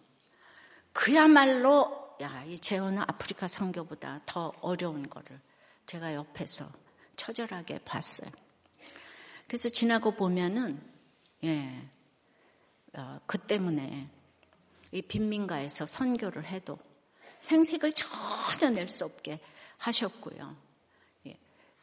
[0.92, 5.40] 그야말로 야, 이 재혼은 아프리카 선교보다 더 어려운 거를
[5.86, 6.68] 제가 옆에서
[7.16, 8.30] 처절하게 봤어요.
[9.46, 10.80] 그래서 지나고 보면은,
[11.44, 11.82] 예,
[12.94, 14.08] 어, 그 때문에
[14.92, 16.78] 이 빈민가에서 선교를 해도
[17.40, 19.40] 생색을 전혀 낼 수 없게
[19.78, 20.56] 하셨고요.
[21.26, 21.38] 예,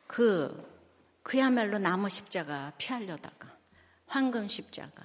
[0.07, 0.81] 그,
[1.23, 3.55] 그야말로 나무 십자가 피하려다가
[4.07, 5.03] 황금 십자가,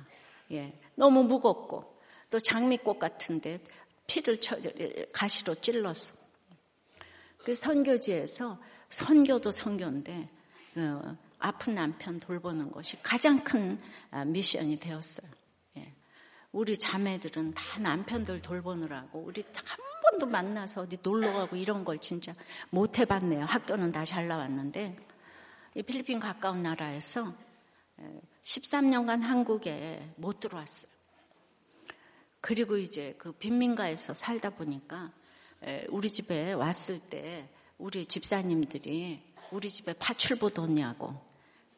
[0.53, 2.01] 예, 너무 무겁고
[2.31, 3.61] 또 장미꽃 같은데
[4.07, 4.57] 피를 쳐,
[5.13, 6.15] 가시로 찔러서.
[7.39, 8.59] 그 선교지에서
[8.91, 10.29] 선교도 선교인데
[10.75, 13.79] 그 아픈 남편 돌보는 것이 가장 큰
[14.11, 15.31] 아, 미션이 되었어요.
[15.79, 15.95] 예.
[16.53, 22.35] 우리 자매들은 다 남편들 돌보느라고 우리 한 번도 만나서 어디 놀러 가고 이런 걸 진짜
[22.71, 23.45] 못 해봤네요.
[23.45, 24.97] 학교는 다 잘 나왔는데
[25.75, 27.35] 이 필리핀 가까운 나라에서
[28.45, 30.91] 13년간 한국에 못 들어왔어요.
[32.41, 35.13] 그리고 이제 그 빈민가에서 살다 보니까
[35.89, 39.21] 우리 집에 왔을 때 우리 집사님들이
[39.53, 41.15] 우리 집에 파출부 뒀냐고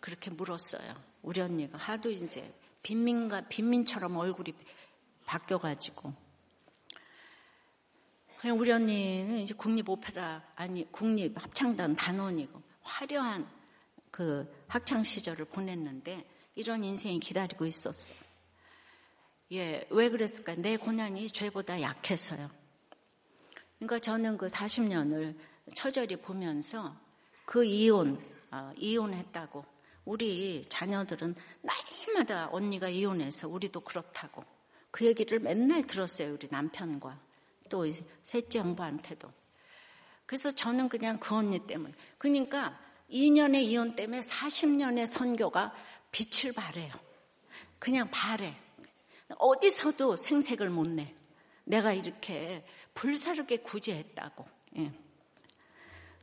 [0.01, 0.95] 그렇게 물었어요.
[1.23, 2.53] 우리 언니가 하도 이제
[2.83, 4.55] 빈민가 빈민처럼 얼굴이
[5.27, 6.13] 바뀌어가지고
[8.39, 13.49] 그냥 우리 언니는 이제 국립 오페라 아니 국립 합창단 단원이고 화려한
[14.11, 18.17] 그 학창 시절을 보냈는데 이런 인생이 기다리고 있었어요.
[19.53, 20.55] 예, 왜 그랬을까?
[20.57, 22.51] 내 고난이 죄보다 약해서요.
[23.79, 25.37] 그러니까 저는 그 40년을
[25.75, 26.97] 처절히 보면서
[27.49, 29.65] 그 이혼, 어, 이혼했다고.
[30.05, 34.45] 우리 자녀들은 날마다 언니가 이혼해서 우리도 그렇다고.
[34.91, 36.35] 그 얘기를 맨날 들었어요.
[36.35, 37.19] 우리 남편과.
[37.71, 37.87] 또
[38.23, 39.33] 셋째 형부한테도.
[40.27, 41.95] 그래서 저는 그냥 그 언니 때문에.
[42.19, 42.79] 그러니까
[43.11, 45.75] 2년의 이혼 때문에 40년의 선교가
[46.13, 46.93] 빛을 발해요.
[47.79, 48.55] 그냥 발해.
[49.39, 51.15] 어디서도 생색을 못 내.
[51.65, 54.47] 내가 이렇게 불사르게 구제했다고.
[54.81, 55.08] 예.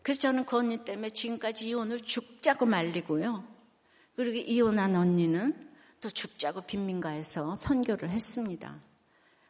[0.05, 3.43] 그래서 저는 그 언니 때문에 지금까지 이혼을 죽자고 말리고요.
[4.15, 8.79] 그리고 이혼한 언니는 또 죽자고 빈민가에서 선교를 했습니다.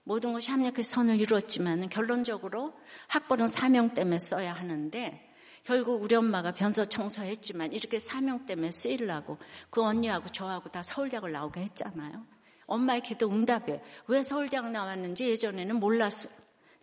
[0.06, 2.72] 모든 것이 합력의 선을 이루었지만 결론적으로
[3.08, 5.30] 학벌은 사명 때문에 써야 하는데
[5.66, 9.38] 결국 우리 엄마가 변소 청소했지만 이렇게 사명 때문에 쓰이려고
[9.70, 12.26] 그 언니하고 저하고 다 서울대학을 나오게 했잖아요.
[12.68, 16.32] 엄마의 기도 응답에 왜 서울대학 나왔는지 예전에는 몰랐어요.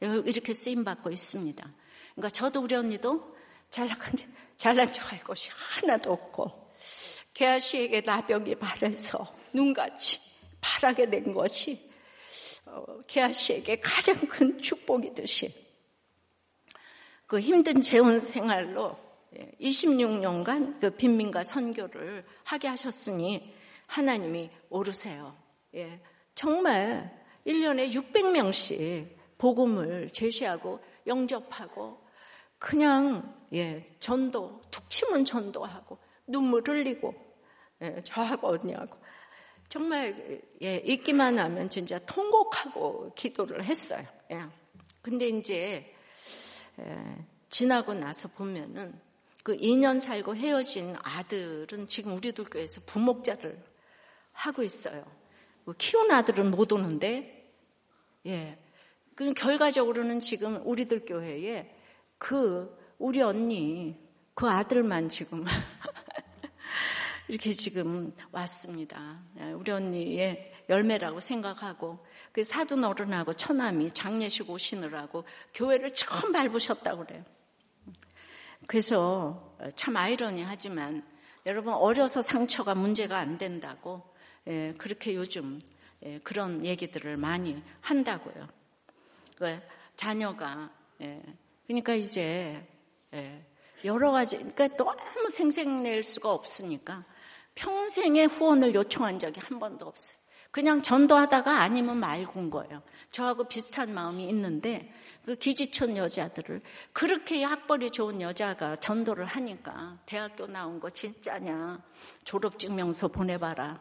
[0.03, 1.66] 이렇게 쓰임 받고 있습니다.
[2.14, 3.33] 그러니까 저도 우리 언니도
[3.73, 3.97] 잘난,
[4.57, 6.70] 잘난 척할 것이 하나도 없고
[7.33, 10.20] 개아 씨에게 나병이 발해서 눈같이
[10.61, 11.91] 바라게 된 것이
[12.66, 12.85] 어,
[13.33, 15.53] 씨에게 가장 큰 축복이듯이
[17.27, 18.99] 그 힘든 재혼 생활로
[19.59, 23.55] 26년간 그 빈민가 선교를 하게 하셨으니
[23.87, 25.35] 하나님이 오르세요.
[25.75, 25.99] 예,
[26.35, 27.11] 정말
[27.47, 29.09] 1년에 600명씩
[29.39, 32.01] 복음을 제시하고 영접하고
[32.63, 35.99] 그냥 예, 전도 툭 치면 전도하고
[36.29, 37.13] 눈물 흘리고
[37.83, 38.97] 예, 저하고 언니하고
[39.69, 44.07] 정말 예, 있기만 하면 진짜 통곡하고 기도를 했어요.
[44.31, 44.45] 예.
[45.03, 45.93] 근데 이제
[46.79, 48.97] 예, 지나고 나서 보면은
[49.43, 53.61] 그 2년 살고 헤어진 아들은 지금 우리들 교회에서 부목자를
[54.31, 55.05] 하고 있어요.
[55.65, 57.53] 그 키운 아들은 못 오는데,
[58.27, 58.57] 예.
[59.17, 61.72] 그 결과적으로는 지금 우리들 교회에
[62.23, 63.99] 그 우리 언니
[64.33, 65.45] 그 아들만 지금
[67.27, 69.20] 이렇게 지금 왔습니다.
[69.41, 71.99] 예, 우리 언니의 열매라고 생각하고
[72.31, 77.25] 그 사돈 어른하고 처남이 장례식 오시느라고 교회를 처음 밟으셨다고 그래요.
[78.68, 81.03] 그래서 참 아이러니하지만
[81.45, 84.14] 여러분 어려서 상처가 문제가 안 된다고
[84.47, 85.61] 예, 그렇게 요즘
[86.05, 88.47] 예, 그런 얘기들을 많이 한다고요.
[89.35, 89.61] 그
[89.97, 90.70] 자녀가
[91.01, 91.20] 예,
[91.67, 92.67] 그러니까 이제
[93.15, 93.45] 예,
[93.85, 97.05] 여러 가지 그러니까 너무 생색낼 수가 없으니까
[97.55, 100.23] 평생의 후원을 요청한 적이 한 번도 없어요.
[100.51, 102.83] 그냥 전도하다가 아니면 말군 거예요.
[103.11, 104.93] 저하고 비슷한 마음이 있는데
[105.25, 106.61] 그 기지촌 여자들을
[106.93, 111.83] 그렇게 학벌이 좋은 여자가 전도를 하니까 대학교 나온 거 진짜냐
[112.25, 113.81] 졸업증명서 보내봐라.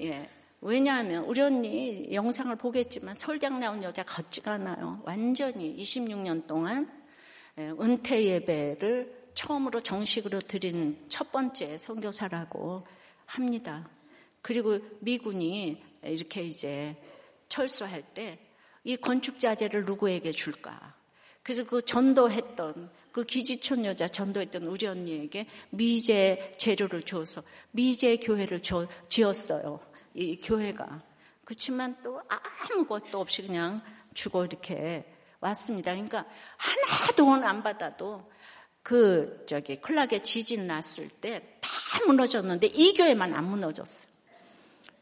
[0.00, 0.30] 예.
[0.62, 5.02] 왜냐하면 우리 언니 영상을 보겠지만 설장 나온 여자 같지가 않아요.
[5.04, 6.96] 완전히 26년 동안 예,
[7.58, 12.86] 은퇴 예배를 처음으로 정식으로 드린 첫 번째 선교사라고
[13.26, 13.88] 합니다.
[14.42, 16.96] 그리고 미군이 이렇게 이제
[17.48, 18.46] 철수할 때
[18.86, 20.94] 이 건축 자재를 누구에게 줄까?
[21.42, 27.42] 그래서 그 전도했던 그 기지촌 여자 전도했던 우리 언니에게 미제 재료를 줘서
[27.72, 28.62] 미제 교회를
[29.08, 29.80] 지었어요.
[30.14, 31.02] 이 교회가.
[31.44, 33.80] 그렇지만 또 아무것도 없이 그냥
[34.14, 35.04] 주고 이렇게
[35.46, 35.92] 왔습니다.
[35.92, 36.24] 그러니까
[36.56, 38.30] 하나 돈 안 받아도
[38.82, 44.10] 그 저기 클락에 지진 났을 때 다 무너졌는데 이 교회만 안 무너졌어요.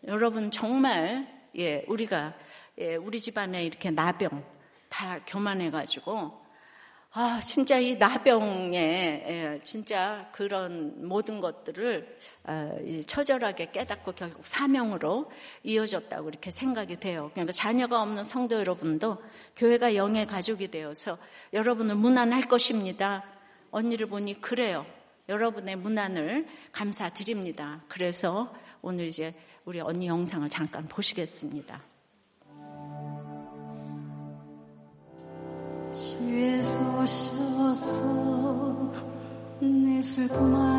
[0.06, 1.26] 여러분 정말
[1.56, 2.34] 예 우리가
[2.78, 4.44] 예, 우리 집안에 이렇게 나병
[4.88, 6.43] 다 교만해가지고
[7.16, 12.72] 아 진짜 이 나병에 예, 진짜 그런 모든 것들을 아,
[13.06, 15.30] 처절하게 깨닫고 결국 사명으로
[15.62, 17.30] 이어졌다고 이렇게 생각이 돼요.
[17.32, 19.22] 그러니까 자녀가 없는 성도 여러분도
[19.54, 21.16] 교회가 영의 가족이 되어서
[21.52, 23.22] 여러분을 무난할 것입니다.
[23.70, 24.84] 언니를 보니 그래요.
[25.28, 27.84] 여러분의 문안을 감사드립니다.
[27.86, 28.52] 그래서
[28.82, 29.32] 오늘 이제
[29.64, 31.93] 우리 언니 영상을 잠깐 보시겠습니다.
[35.94, 38.02] 주에서 오셔서
[39.60, 40.73] 내 슬픔 하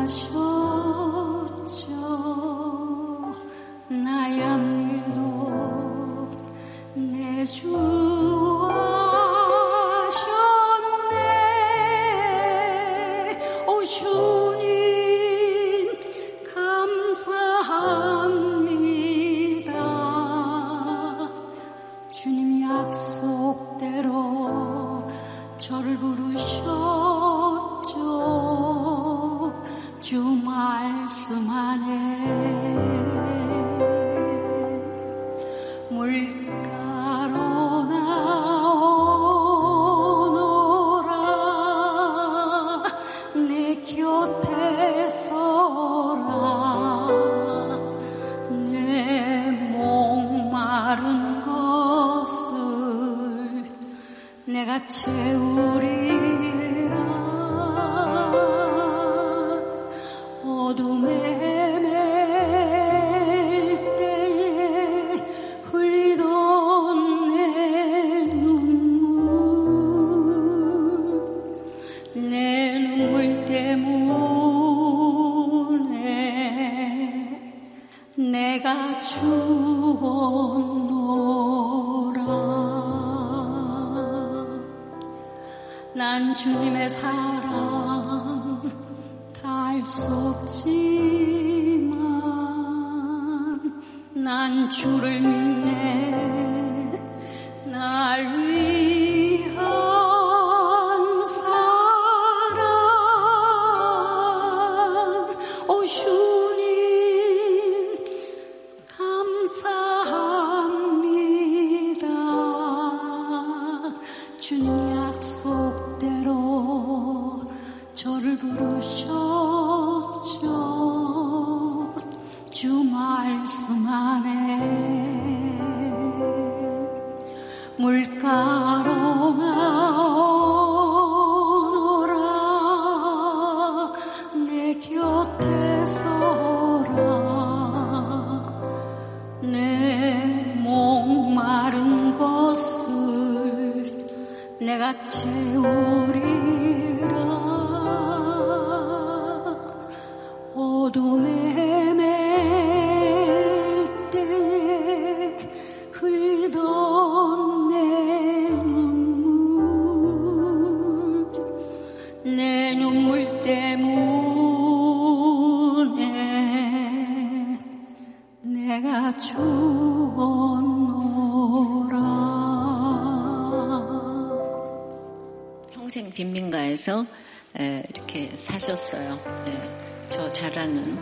[177.58, 179.18] 에, 이렇게 사셨어요.
[179.46, 180.96] 예, 저 잘하는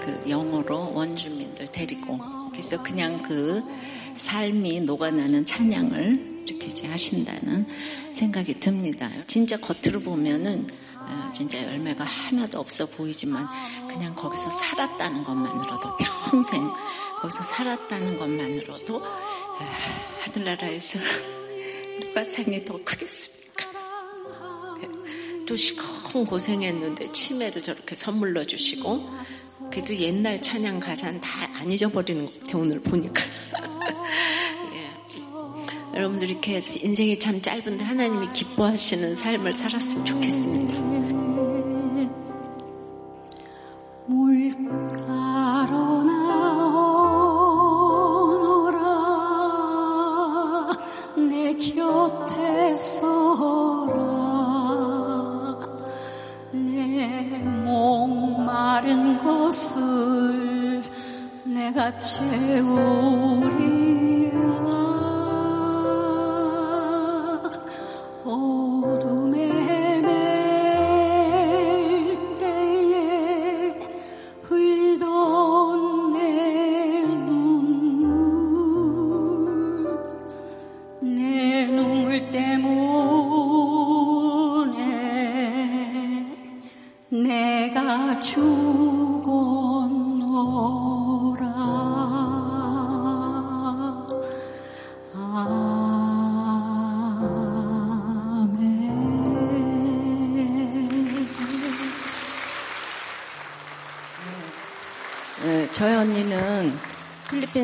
[0.00, 2.18] 그 영어로 원주민들 데리고
[2.50, 3.60] 그래서 그냥 그
[4.16, 7.66] 삶이 녹아나는 찬양을 이렇게 이제 하신다는
[8.12, 9.10] 생각이 듭니다.
[9.26, 13.46] 진짜 겉으로 보면은 어, 진짜 열매가 하나도 없어 보이지만
[13.88, 15.96] 그냥 거기서 살았다는 것만으로도
[16.30, 16.70] 평생
[17.20, 19.76] 거기서 살았다는 것만으로도 아,
[20.20, 20.98] 하늘나라에서
[22.00, 23.85] 누가 상이 더 크겠습니까?
[25.46, 29.08] 또 시커먼 고생했는데 치매를 저렇게 선물로 주시고
[29.70, 33.22] 그래도 옛날 찬양 가사는 다 안 잊어버리는 것 같아요 오늘 보니까
[34.74, 35.96] 예.
[35.96, 41.25] 여러분들 이렇게 인생이 참 짧은데 하나님이 기뻐하시는 삶을 살았으면 좋겠습니다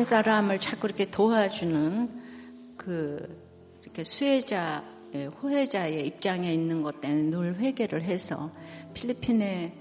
[0.03, 3.41] 필리핀 사람을 자꾸 이렇게 도와주는 그
[3.81, 4.83] 이렇게 수혜자,
[5.13, 8.51] 예, 호혜자의 입장에 있는 것 때문에 늘 회개를 해서
[8.93, 9.73] 필리핀에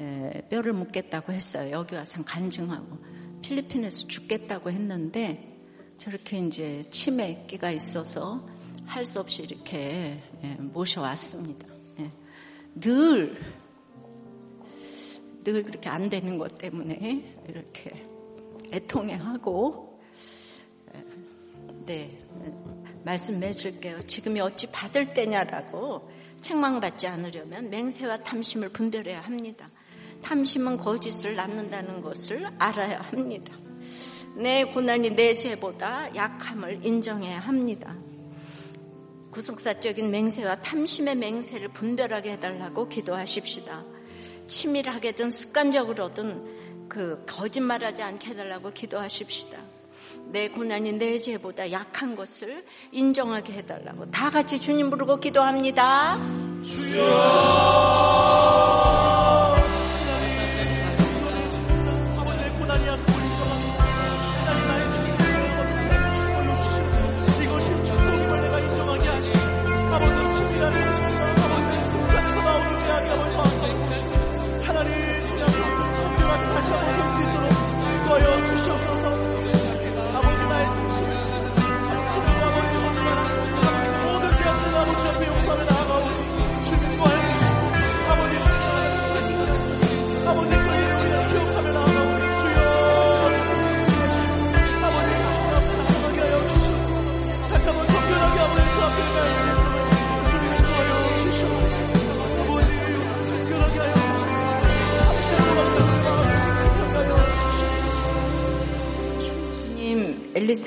[0.00, 1.72] 예, 뼈를 묻겠다고 했어요.
[1.72, 2.96] 여기 와서 간증하고
[3.42, 5.58] 필리핀에서 죽겠다고 했는데
[5.98, 8.46] 저렇게 이제 치매 끼가 있어서
[8.86, 11.66] 할 수 없이 이렇게 예, 모셔왔습니다.
[12.00, 12.10] 예.
[12.76, 13.34] 늘늘
[15.64, 18.15] 그렇게 안 되는 것 때문에 이렇게
[18.72, 20.00] 애통해하고
[21.84, 22.18] 네
[23.04, 24.00] 말씀 맺을게요.
[24.02, 26.10] 지금이 어찌 받을 때냐라고
[26.42, 29.70] 책망받지 않으려면 맹세와 탐심을 분별해야 합니다.
[30.22, 33.56] 탐심은 거짓을 낳는다는 것을 알아야 합니다.
[34.36, 37.96] 내 고난이 내 죄보다 약함을 인정해야 합니다.
[39.30, 43.84] 구속사적인 맹세와 탐심의 맹세를 분별하게 해달라고 기도하십시다.
[44.48, 49.58] 치밀하게든 습관적으로든 그 거짓말하지 않게 해달라고 기도하십시다.
[50.26, 56.18] 내 고난이 내 죄보다 약한 것을 인정하게 해달라고 다 같이 주님 부르고 기도합니다.
[57.78, 59.15] 아버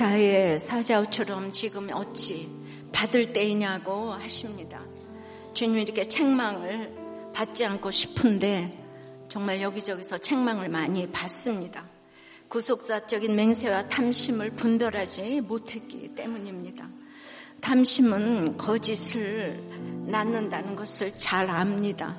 [0.00, 2.48] 엘리사의 사자우처럼 지금 어찌
[2.90, 4.82] 받을 때이냐고 하십니다.
[5.52, 8.82] 주님 이렇게 책망을 받지 않고 싶은데
[9.28, 11.84] 정말 여기저기서 책망을 많이 받습니다.
[12.48, 16.88] 구속사적인 맹세와 탐심을 분별하지 못했기 때문입니다.
[17.60, 19.62] 탐심은 거짓을
[20.06, 22.16] 낳는다는 것을 잘 압니다.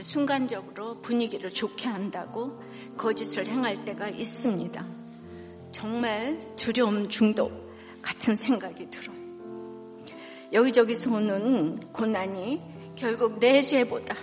[0.00, 2.60] 순간적으로 분위기를 좋게 한다고
[2.96, 5.01] 거짓을 행할 때가 있습니다.
[5.72, 9.22] 정말 두려움 중독 같은 생각이 들어요.
[10.52, 12.60] 여기저기서 오는 고난이
[12.94, 14.14] 결국 내 죄보다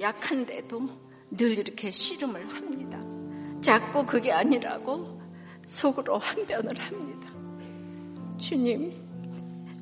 [0.00, 0.88] 약한데도
[1.30, 3.00] 늘 이렇게 씨름을 합니다.
[3.60, 5.20] 자꾸 그게 아니라고
[5.66, 7.30] 속으로 항변을 합니다.
[8.38, 8.92] 주님,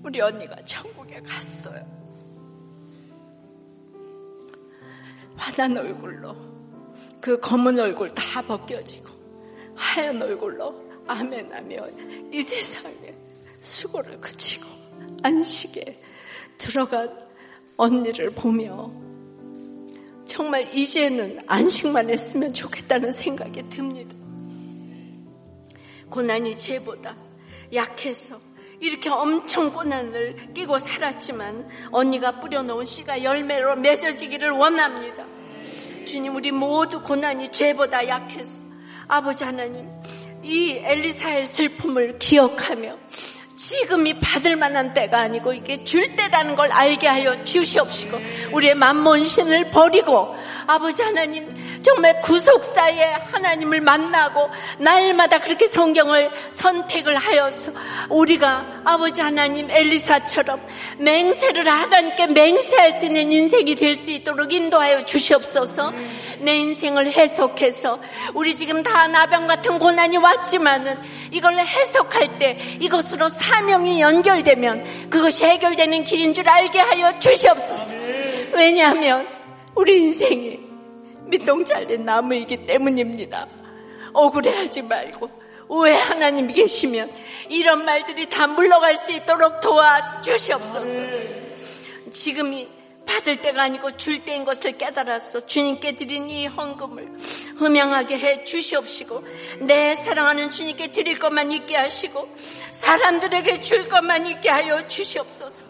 [0.03, 1.85] 우리 언니가 천국에 갔어요.
[5.37, 6.35] 화난 얼굴로
[7.20, 9.06] 그 검은 얼굴 다 벗겨지고
[9.77, 10.74] 하얀 얼굴로
[11.07, 11.77] 아멘하며
[12.33, 13.14] 이 세상에
[13.61, 14.66] 수고를 그치고
[15.22, 16.03] 안식에
[16.59, 17.12] 들어간
[17.77, 18.91] 언니를 보며
[20.24, 24.14] 정말 이제는 안식만 했으면 좋겠다는 생각이 듭니다.
[26.11, 27.16] 고난이 죄보다
[27.72, 28.41] 약해서
[28.81, 35.27] 이렇게 엄청 고난을 끼고 살았지만 언니가 뿌려놓은 씨가 열매로 맺어지기를 원합니다.
[36.05, 38.66] 주님 우리 모두 고난이 죄보다 약해서
[39.09, 39.89] 아버지 하나님
[40.43, 42.97] 이 엘리사의 슬픔을 기억하며
[43.57, 48.19] 지금이 받을 만한 때가 아니고 이게 줄 때라는 걸 알게 하여 주시옵시고
[48.53, 50.37] 우리의 만몬신을 버리고
[50.67, 51.49] 아버지 하나님
[51.87, 57.70] 정말 구속사에 하나님을 만나고 날마다 그렇게 성경을 선택을 하여서
[58.11, 60.61] 우리가 아버지 하나님 엘리사처럼
[60.99, 65.93] 맹세를 하나님께 맹세할 수 있는 인생이 될 수 있도록 인도하여 주시옵소서.
[66.41, 68.01] 내 인생을 해석해서
[68.34, 70.99] 우리 지금 다 나병 같은 고난이 왔지만은
[71.30, 77.97] 이걸 해석할 때 이것으로 사명이 연결되면 그것이 해결되는 길인 줄 알게 하여 주시옵소서.
[78.53, 79.26] 왜냐하면
[79.74, 80.66] 우리 인생이
[81.27, 83.47] 밑동 잘린 나무이기 때문입니다.
[84.12, 85.31] 억울해하지 말고
[85.68, 87.11] 왜 하나님 계시면
[87.49, 90.87] 이런 말들이 다 물러갈 수 있도록 도와주시옵소서.
[92.12, 92.68] 지금이
[93.05, 97.16] 받을 때가 아니고 줄 때인 것을 깨달아서 주님께 드린 이 헌금을
[97.57, 99.24] 흠양하게 해 주시옵시고
[99.61, 102.29] 내 사랑하는 주님께 드릴 것만 있게 하시고
[102.72, 105.64] 사람들에게 줄 것만 있게 하여 주시옵소서.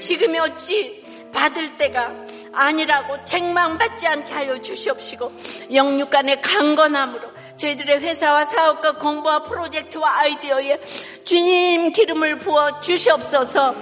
[0.00, 1.02] 지금이 어찌
[1.32, 2.12] 받을 때가
[2.52, 5.32] 아니라고 책망받지 않게 하여 주시옵시고
[5.72, 10.80] 영육간의 강건함으로 저희들의 회사와 사업과 공부와 프로젝트와 아이디어에
[11.24, 13.74] 주님 기름을 부어 주시옵소서.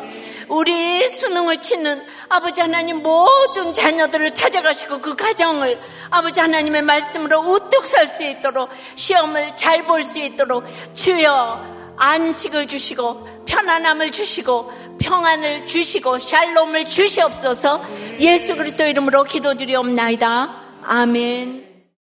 [0.49, 5.79] 우리 수능을 치는 아버지 하나님 모든 자녀들을 찾아가시고 그 가정을
[6.11, 10.65] 아버지 하나님의 말씀으로 우뚝 설 수 있도록 시험을 잘 볼 수 있도록
[10.95, 17.83] 주여 안식을 주시고 편안함을 주시고 평안을 주시고 샬롬을 주시옵소서
[18.21, 20.63] 예수 그리스도 이름으로 기도드리옵나이다.
[20.85, 21.68] 아멘.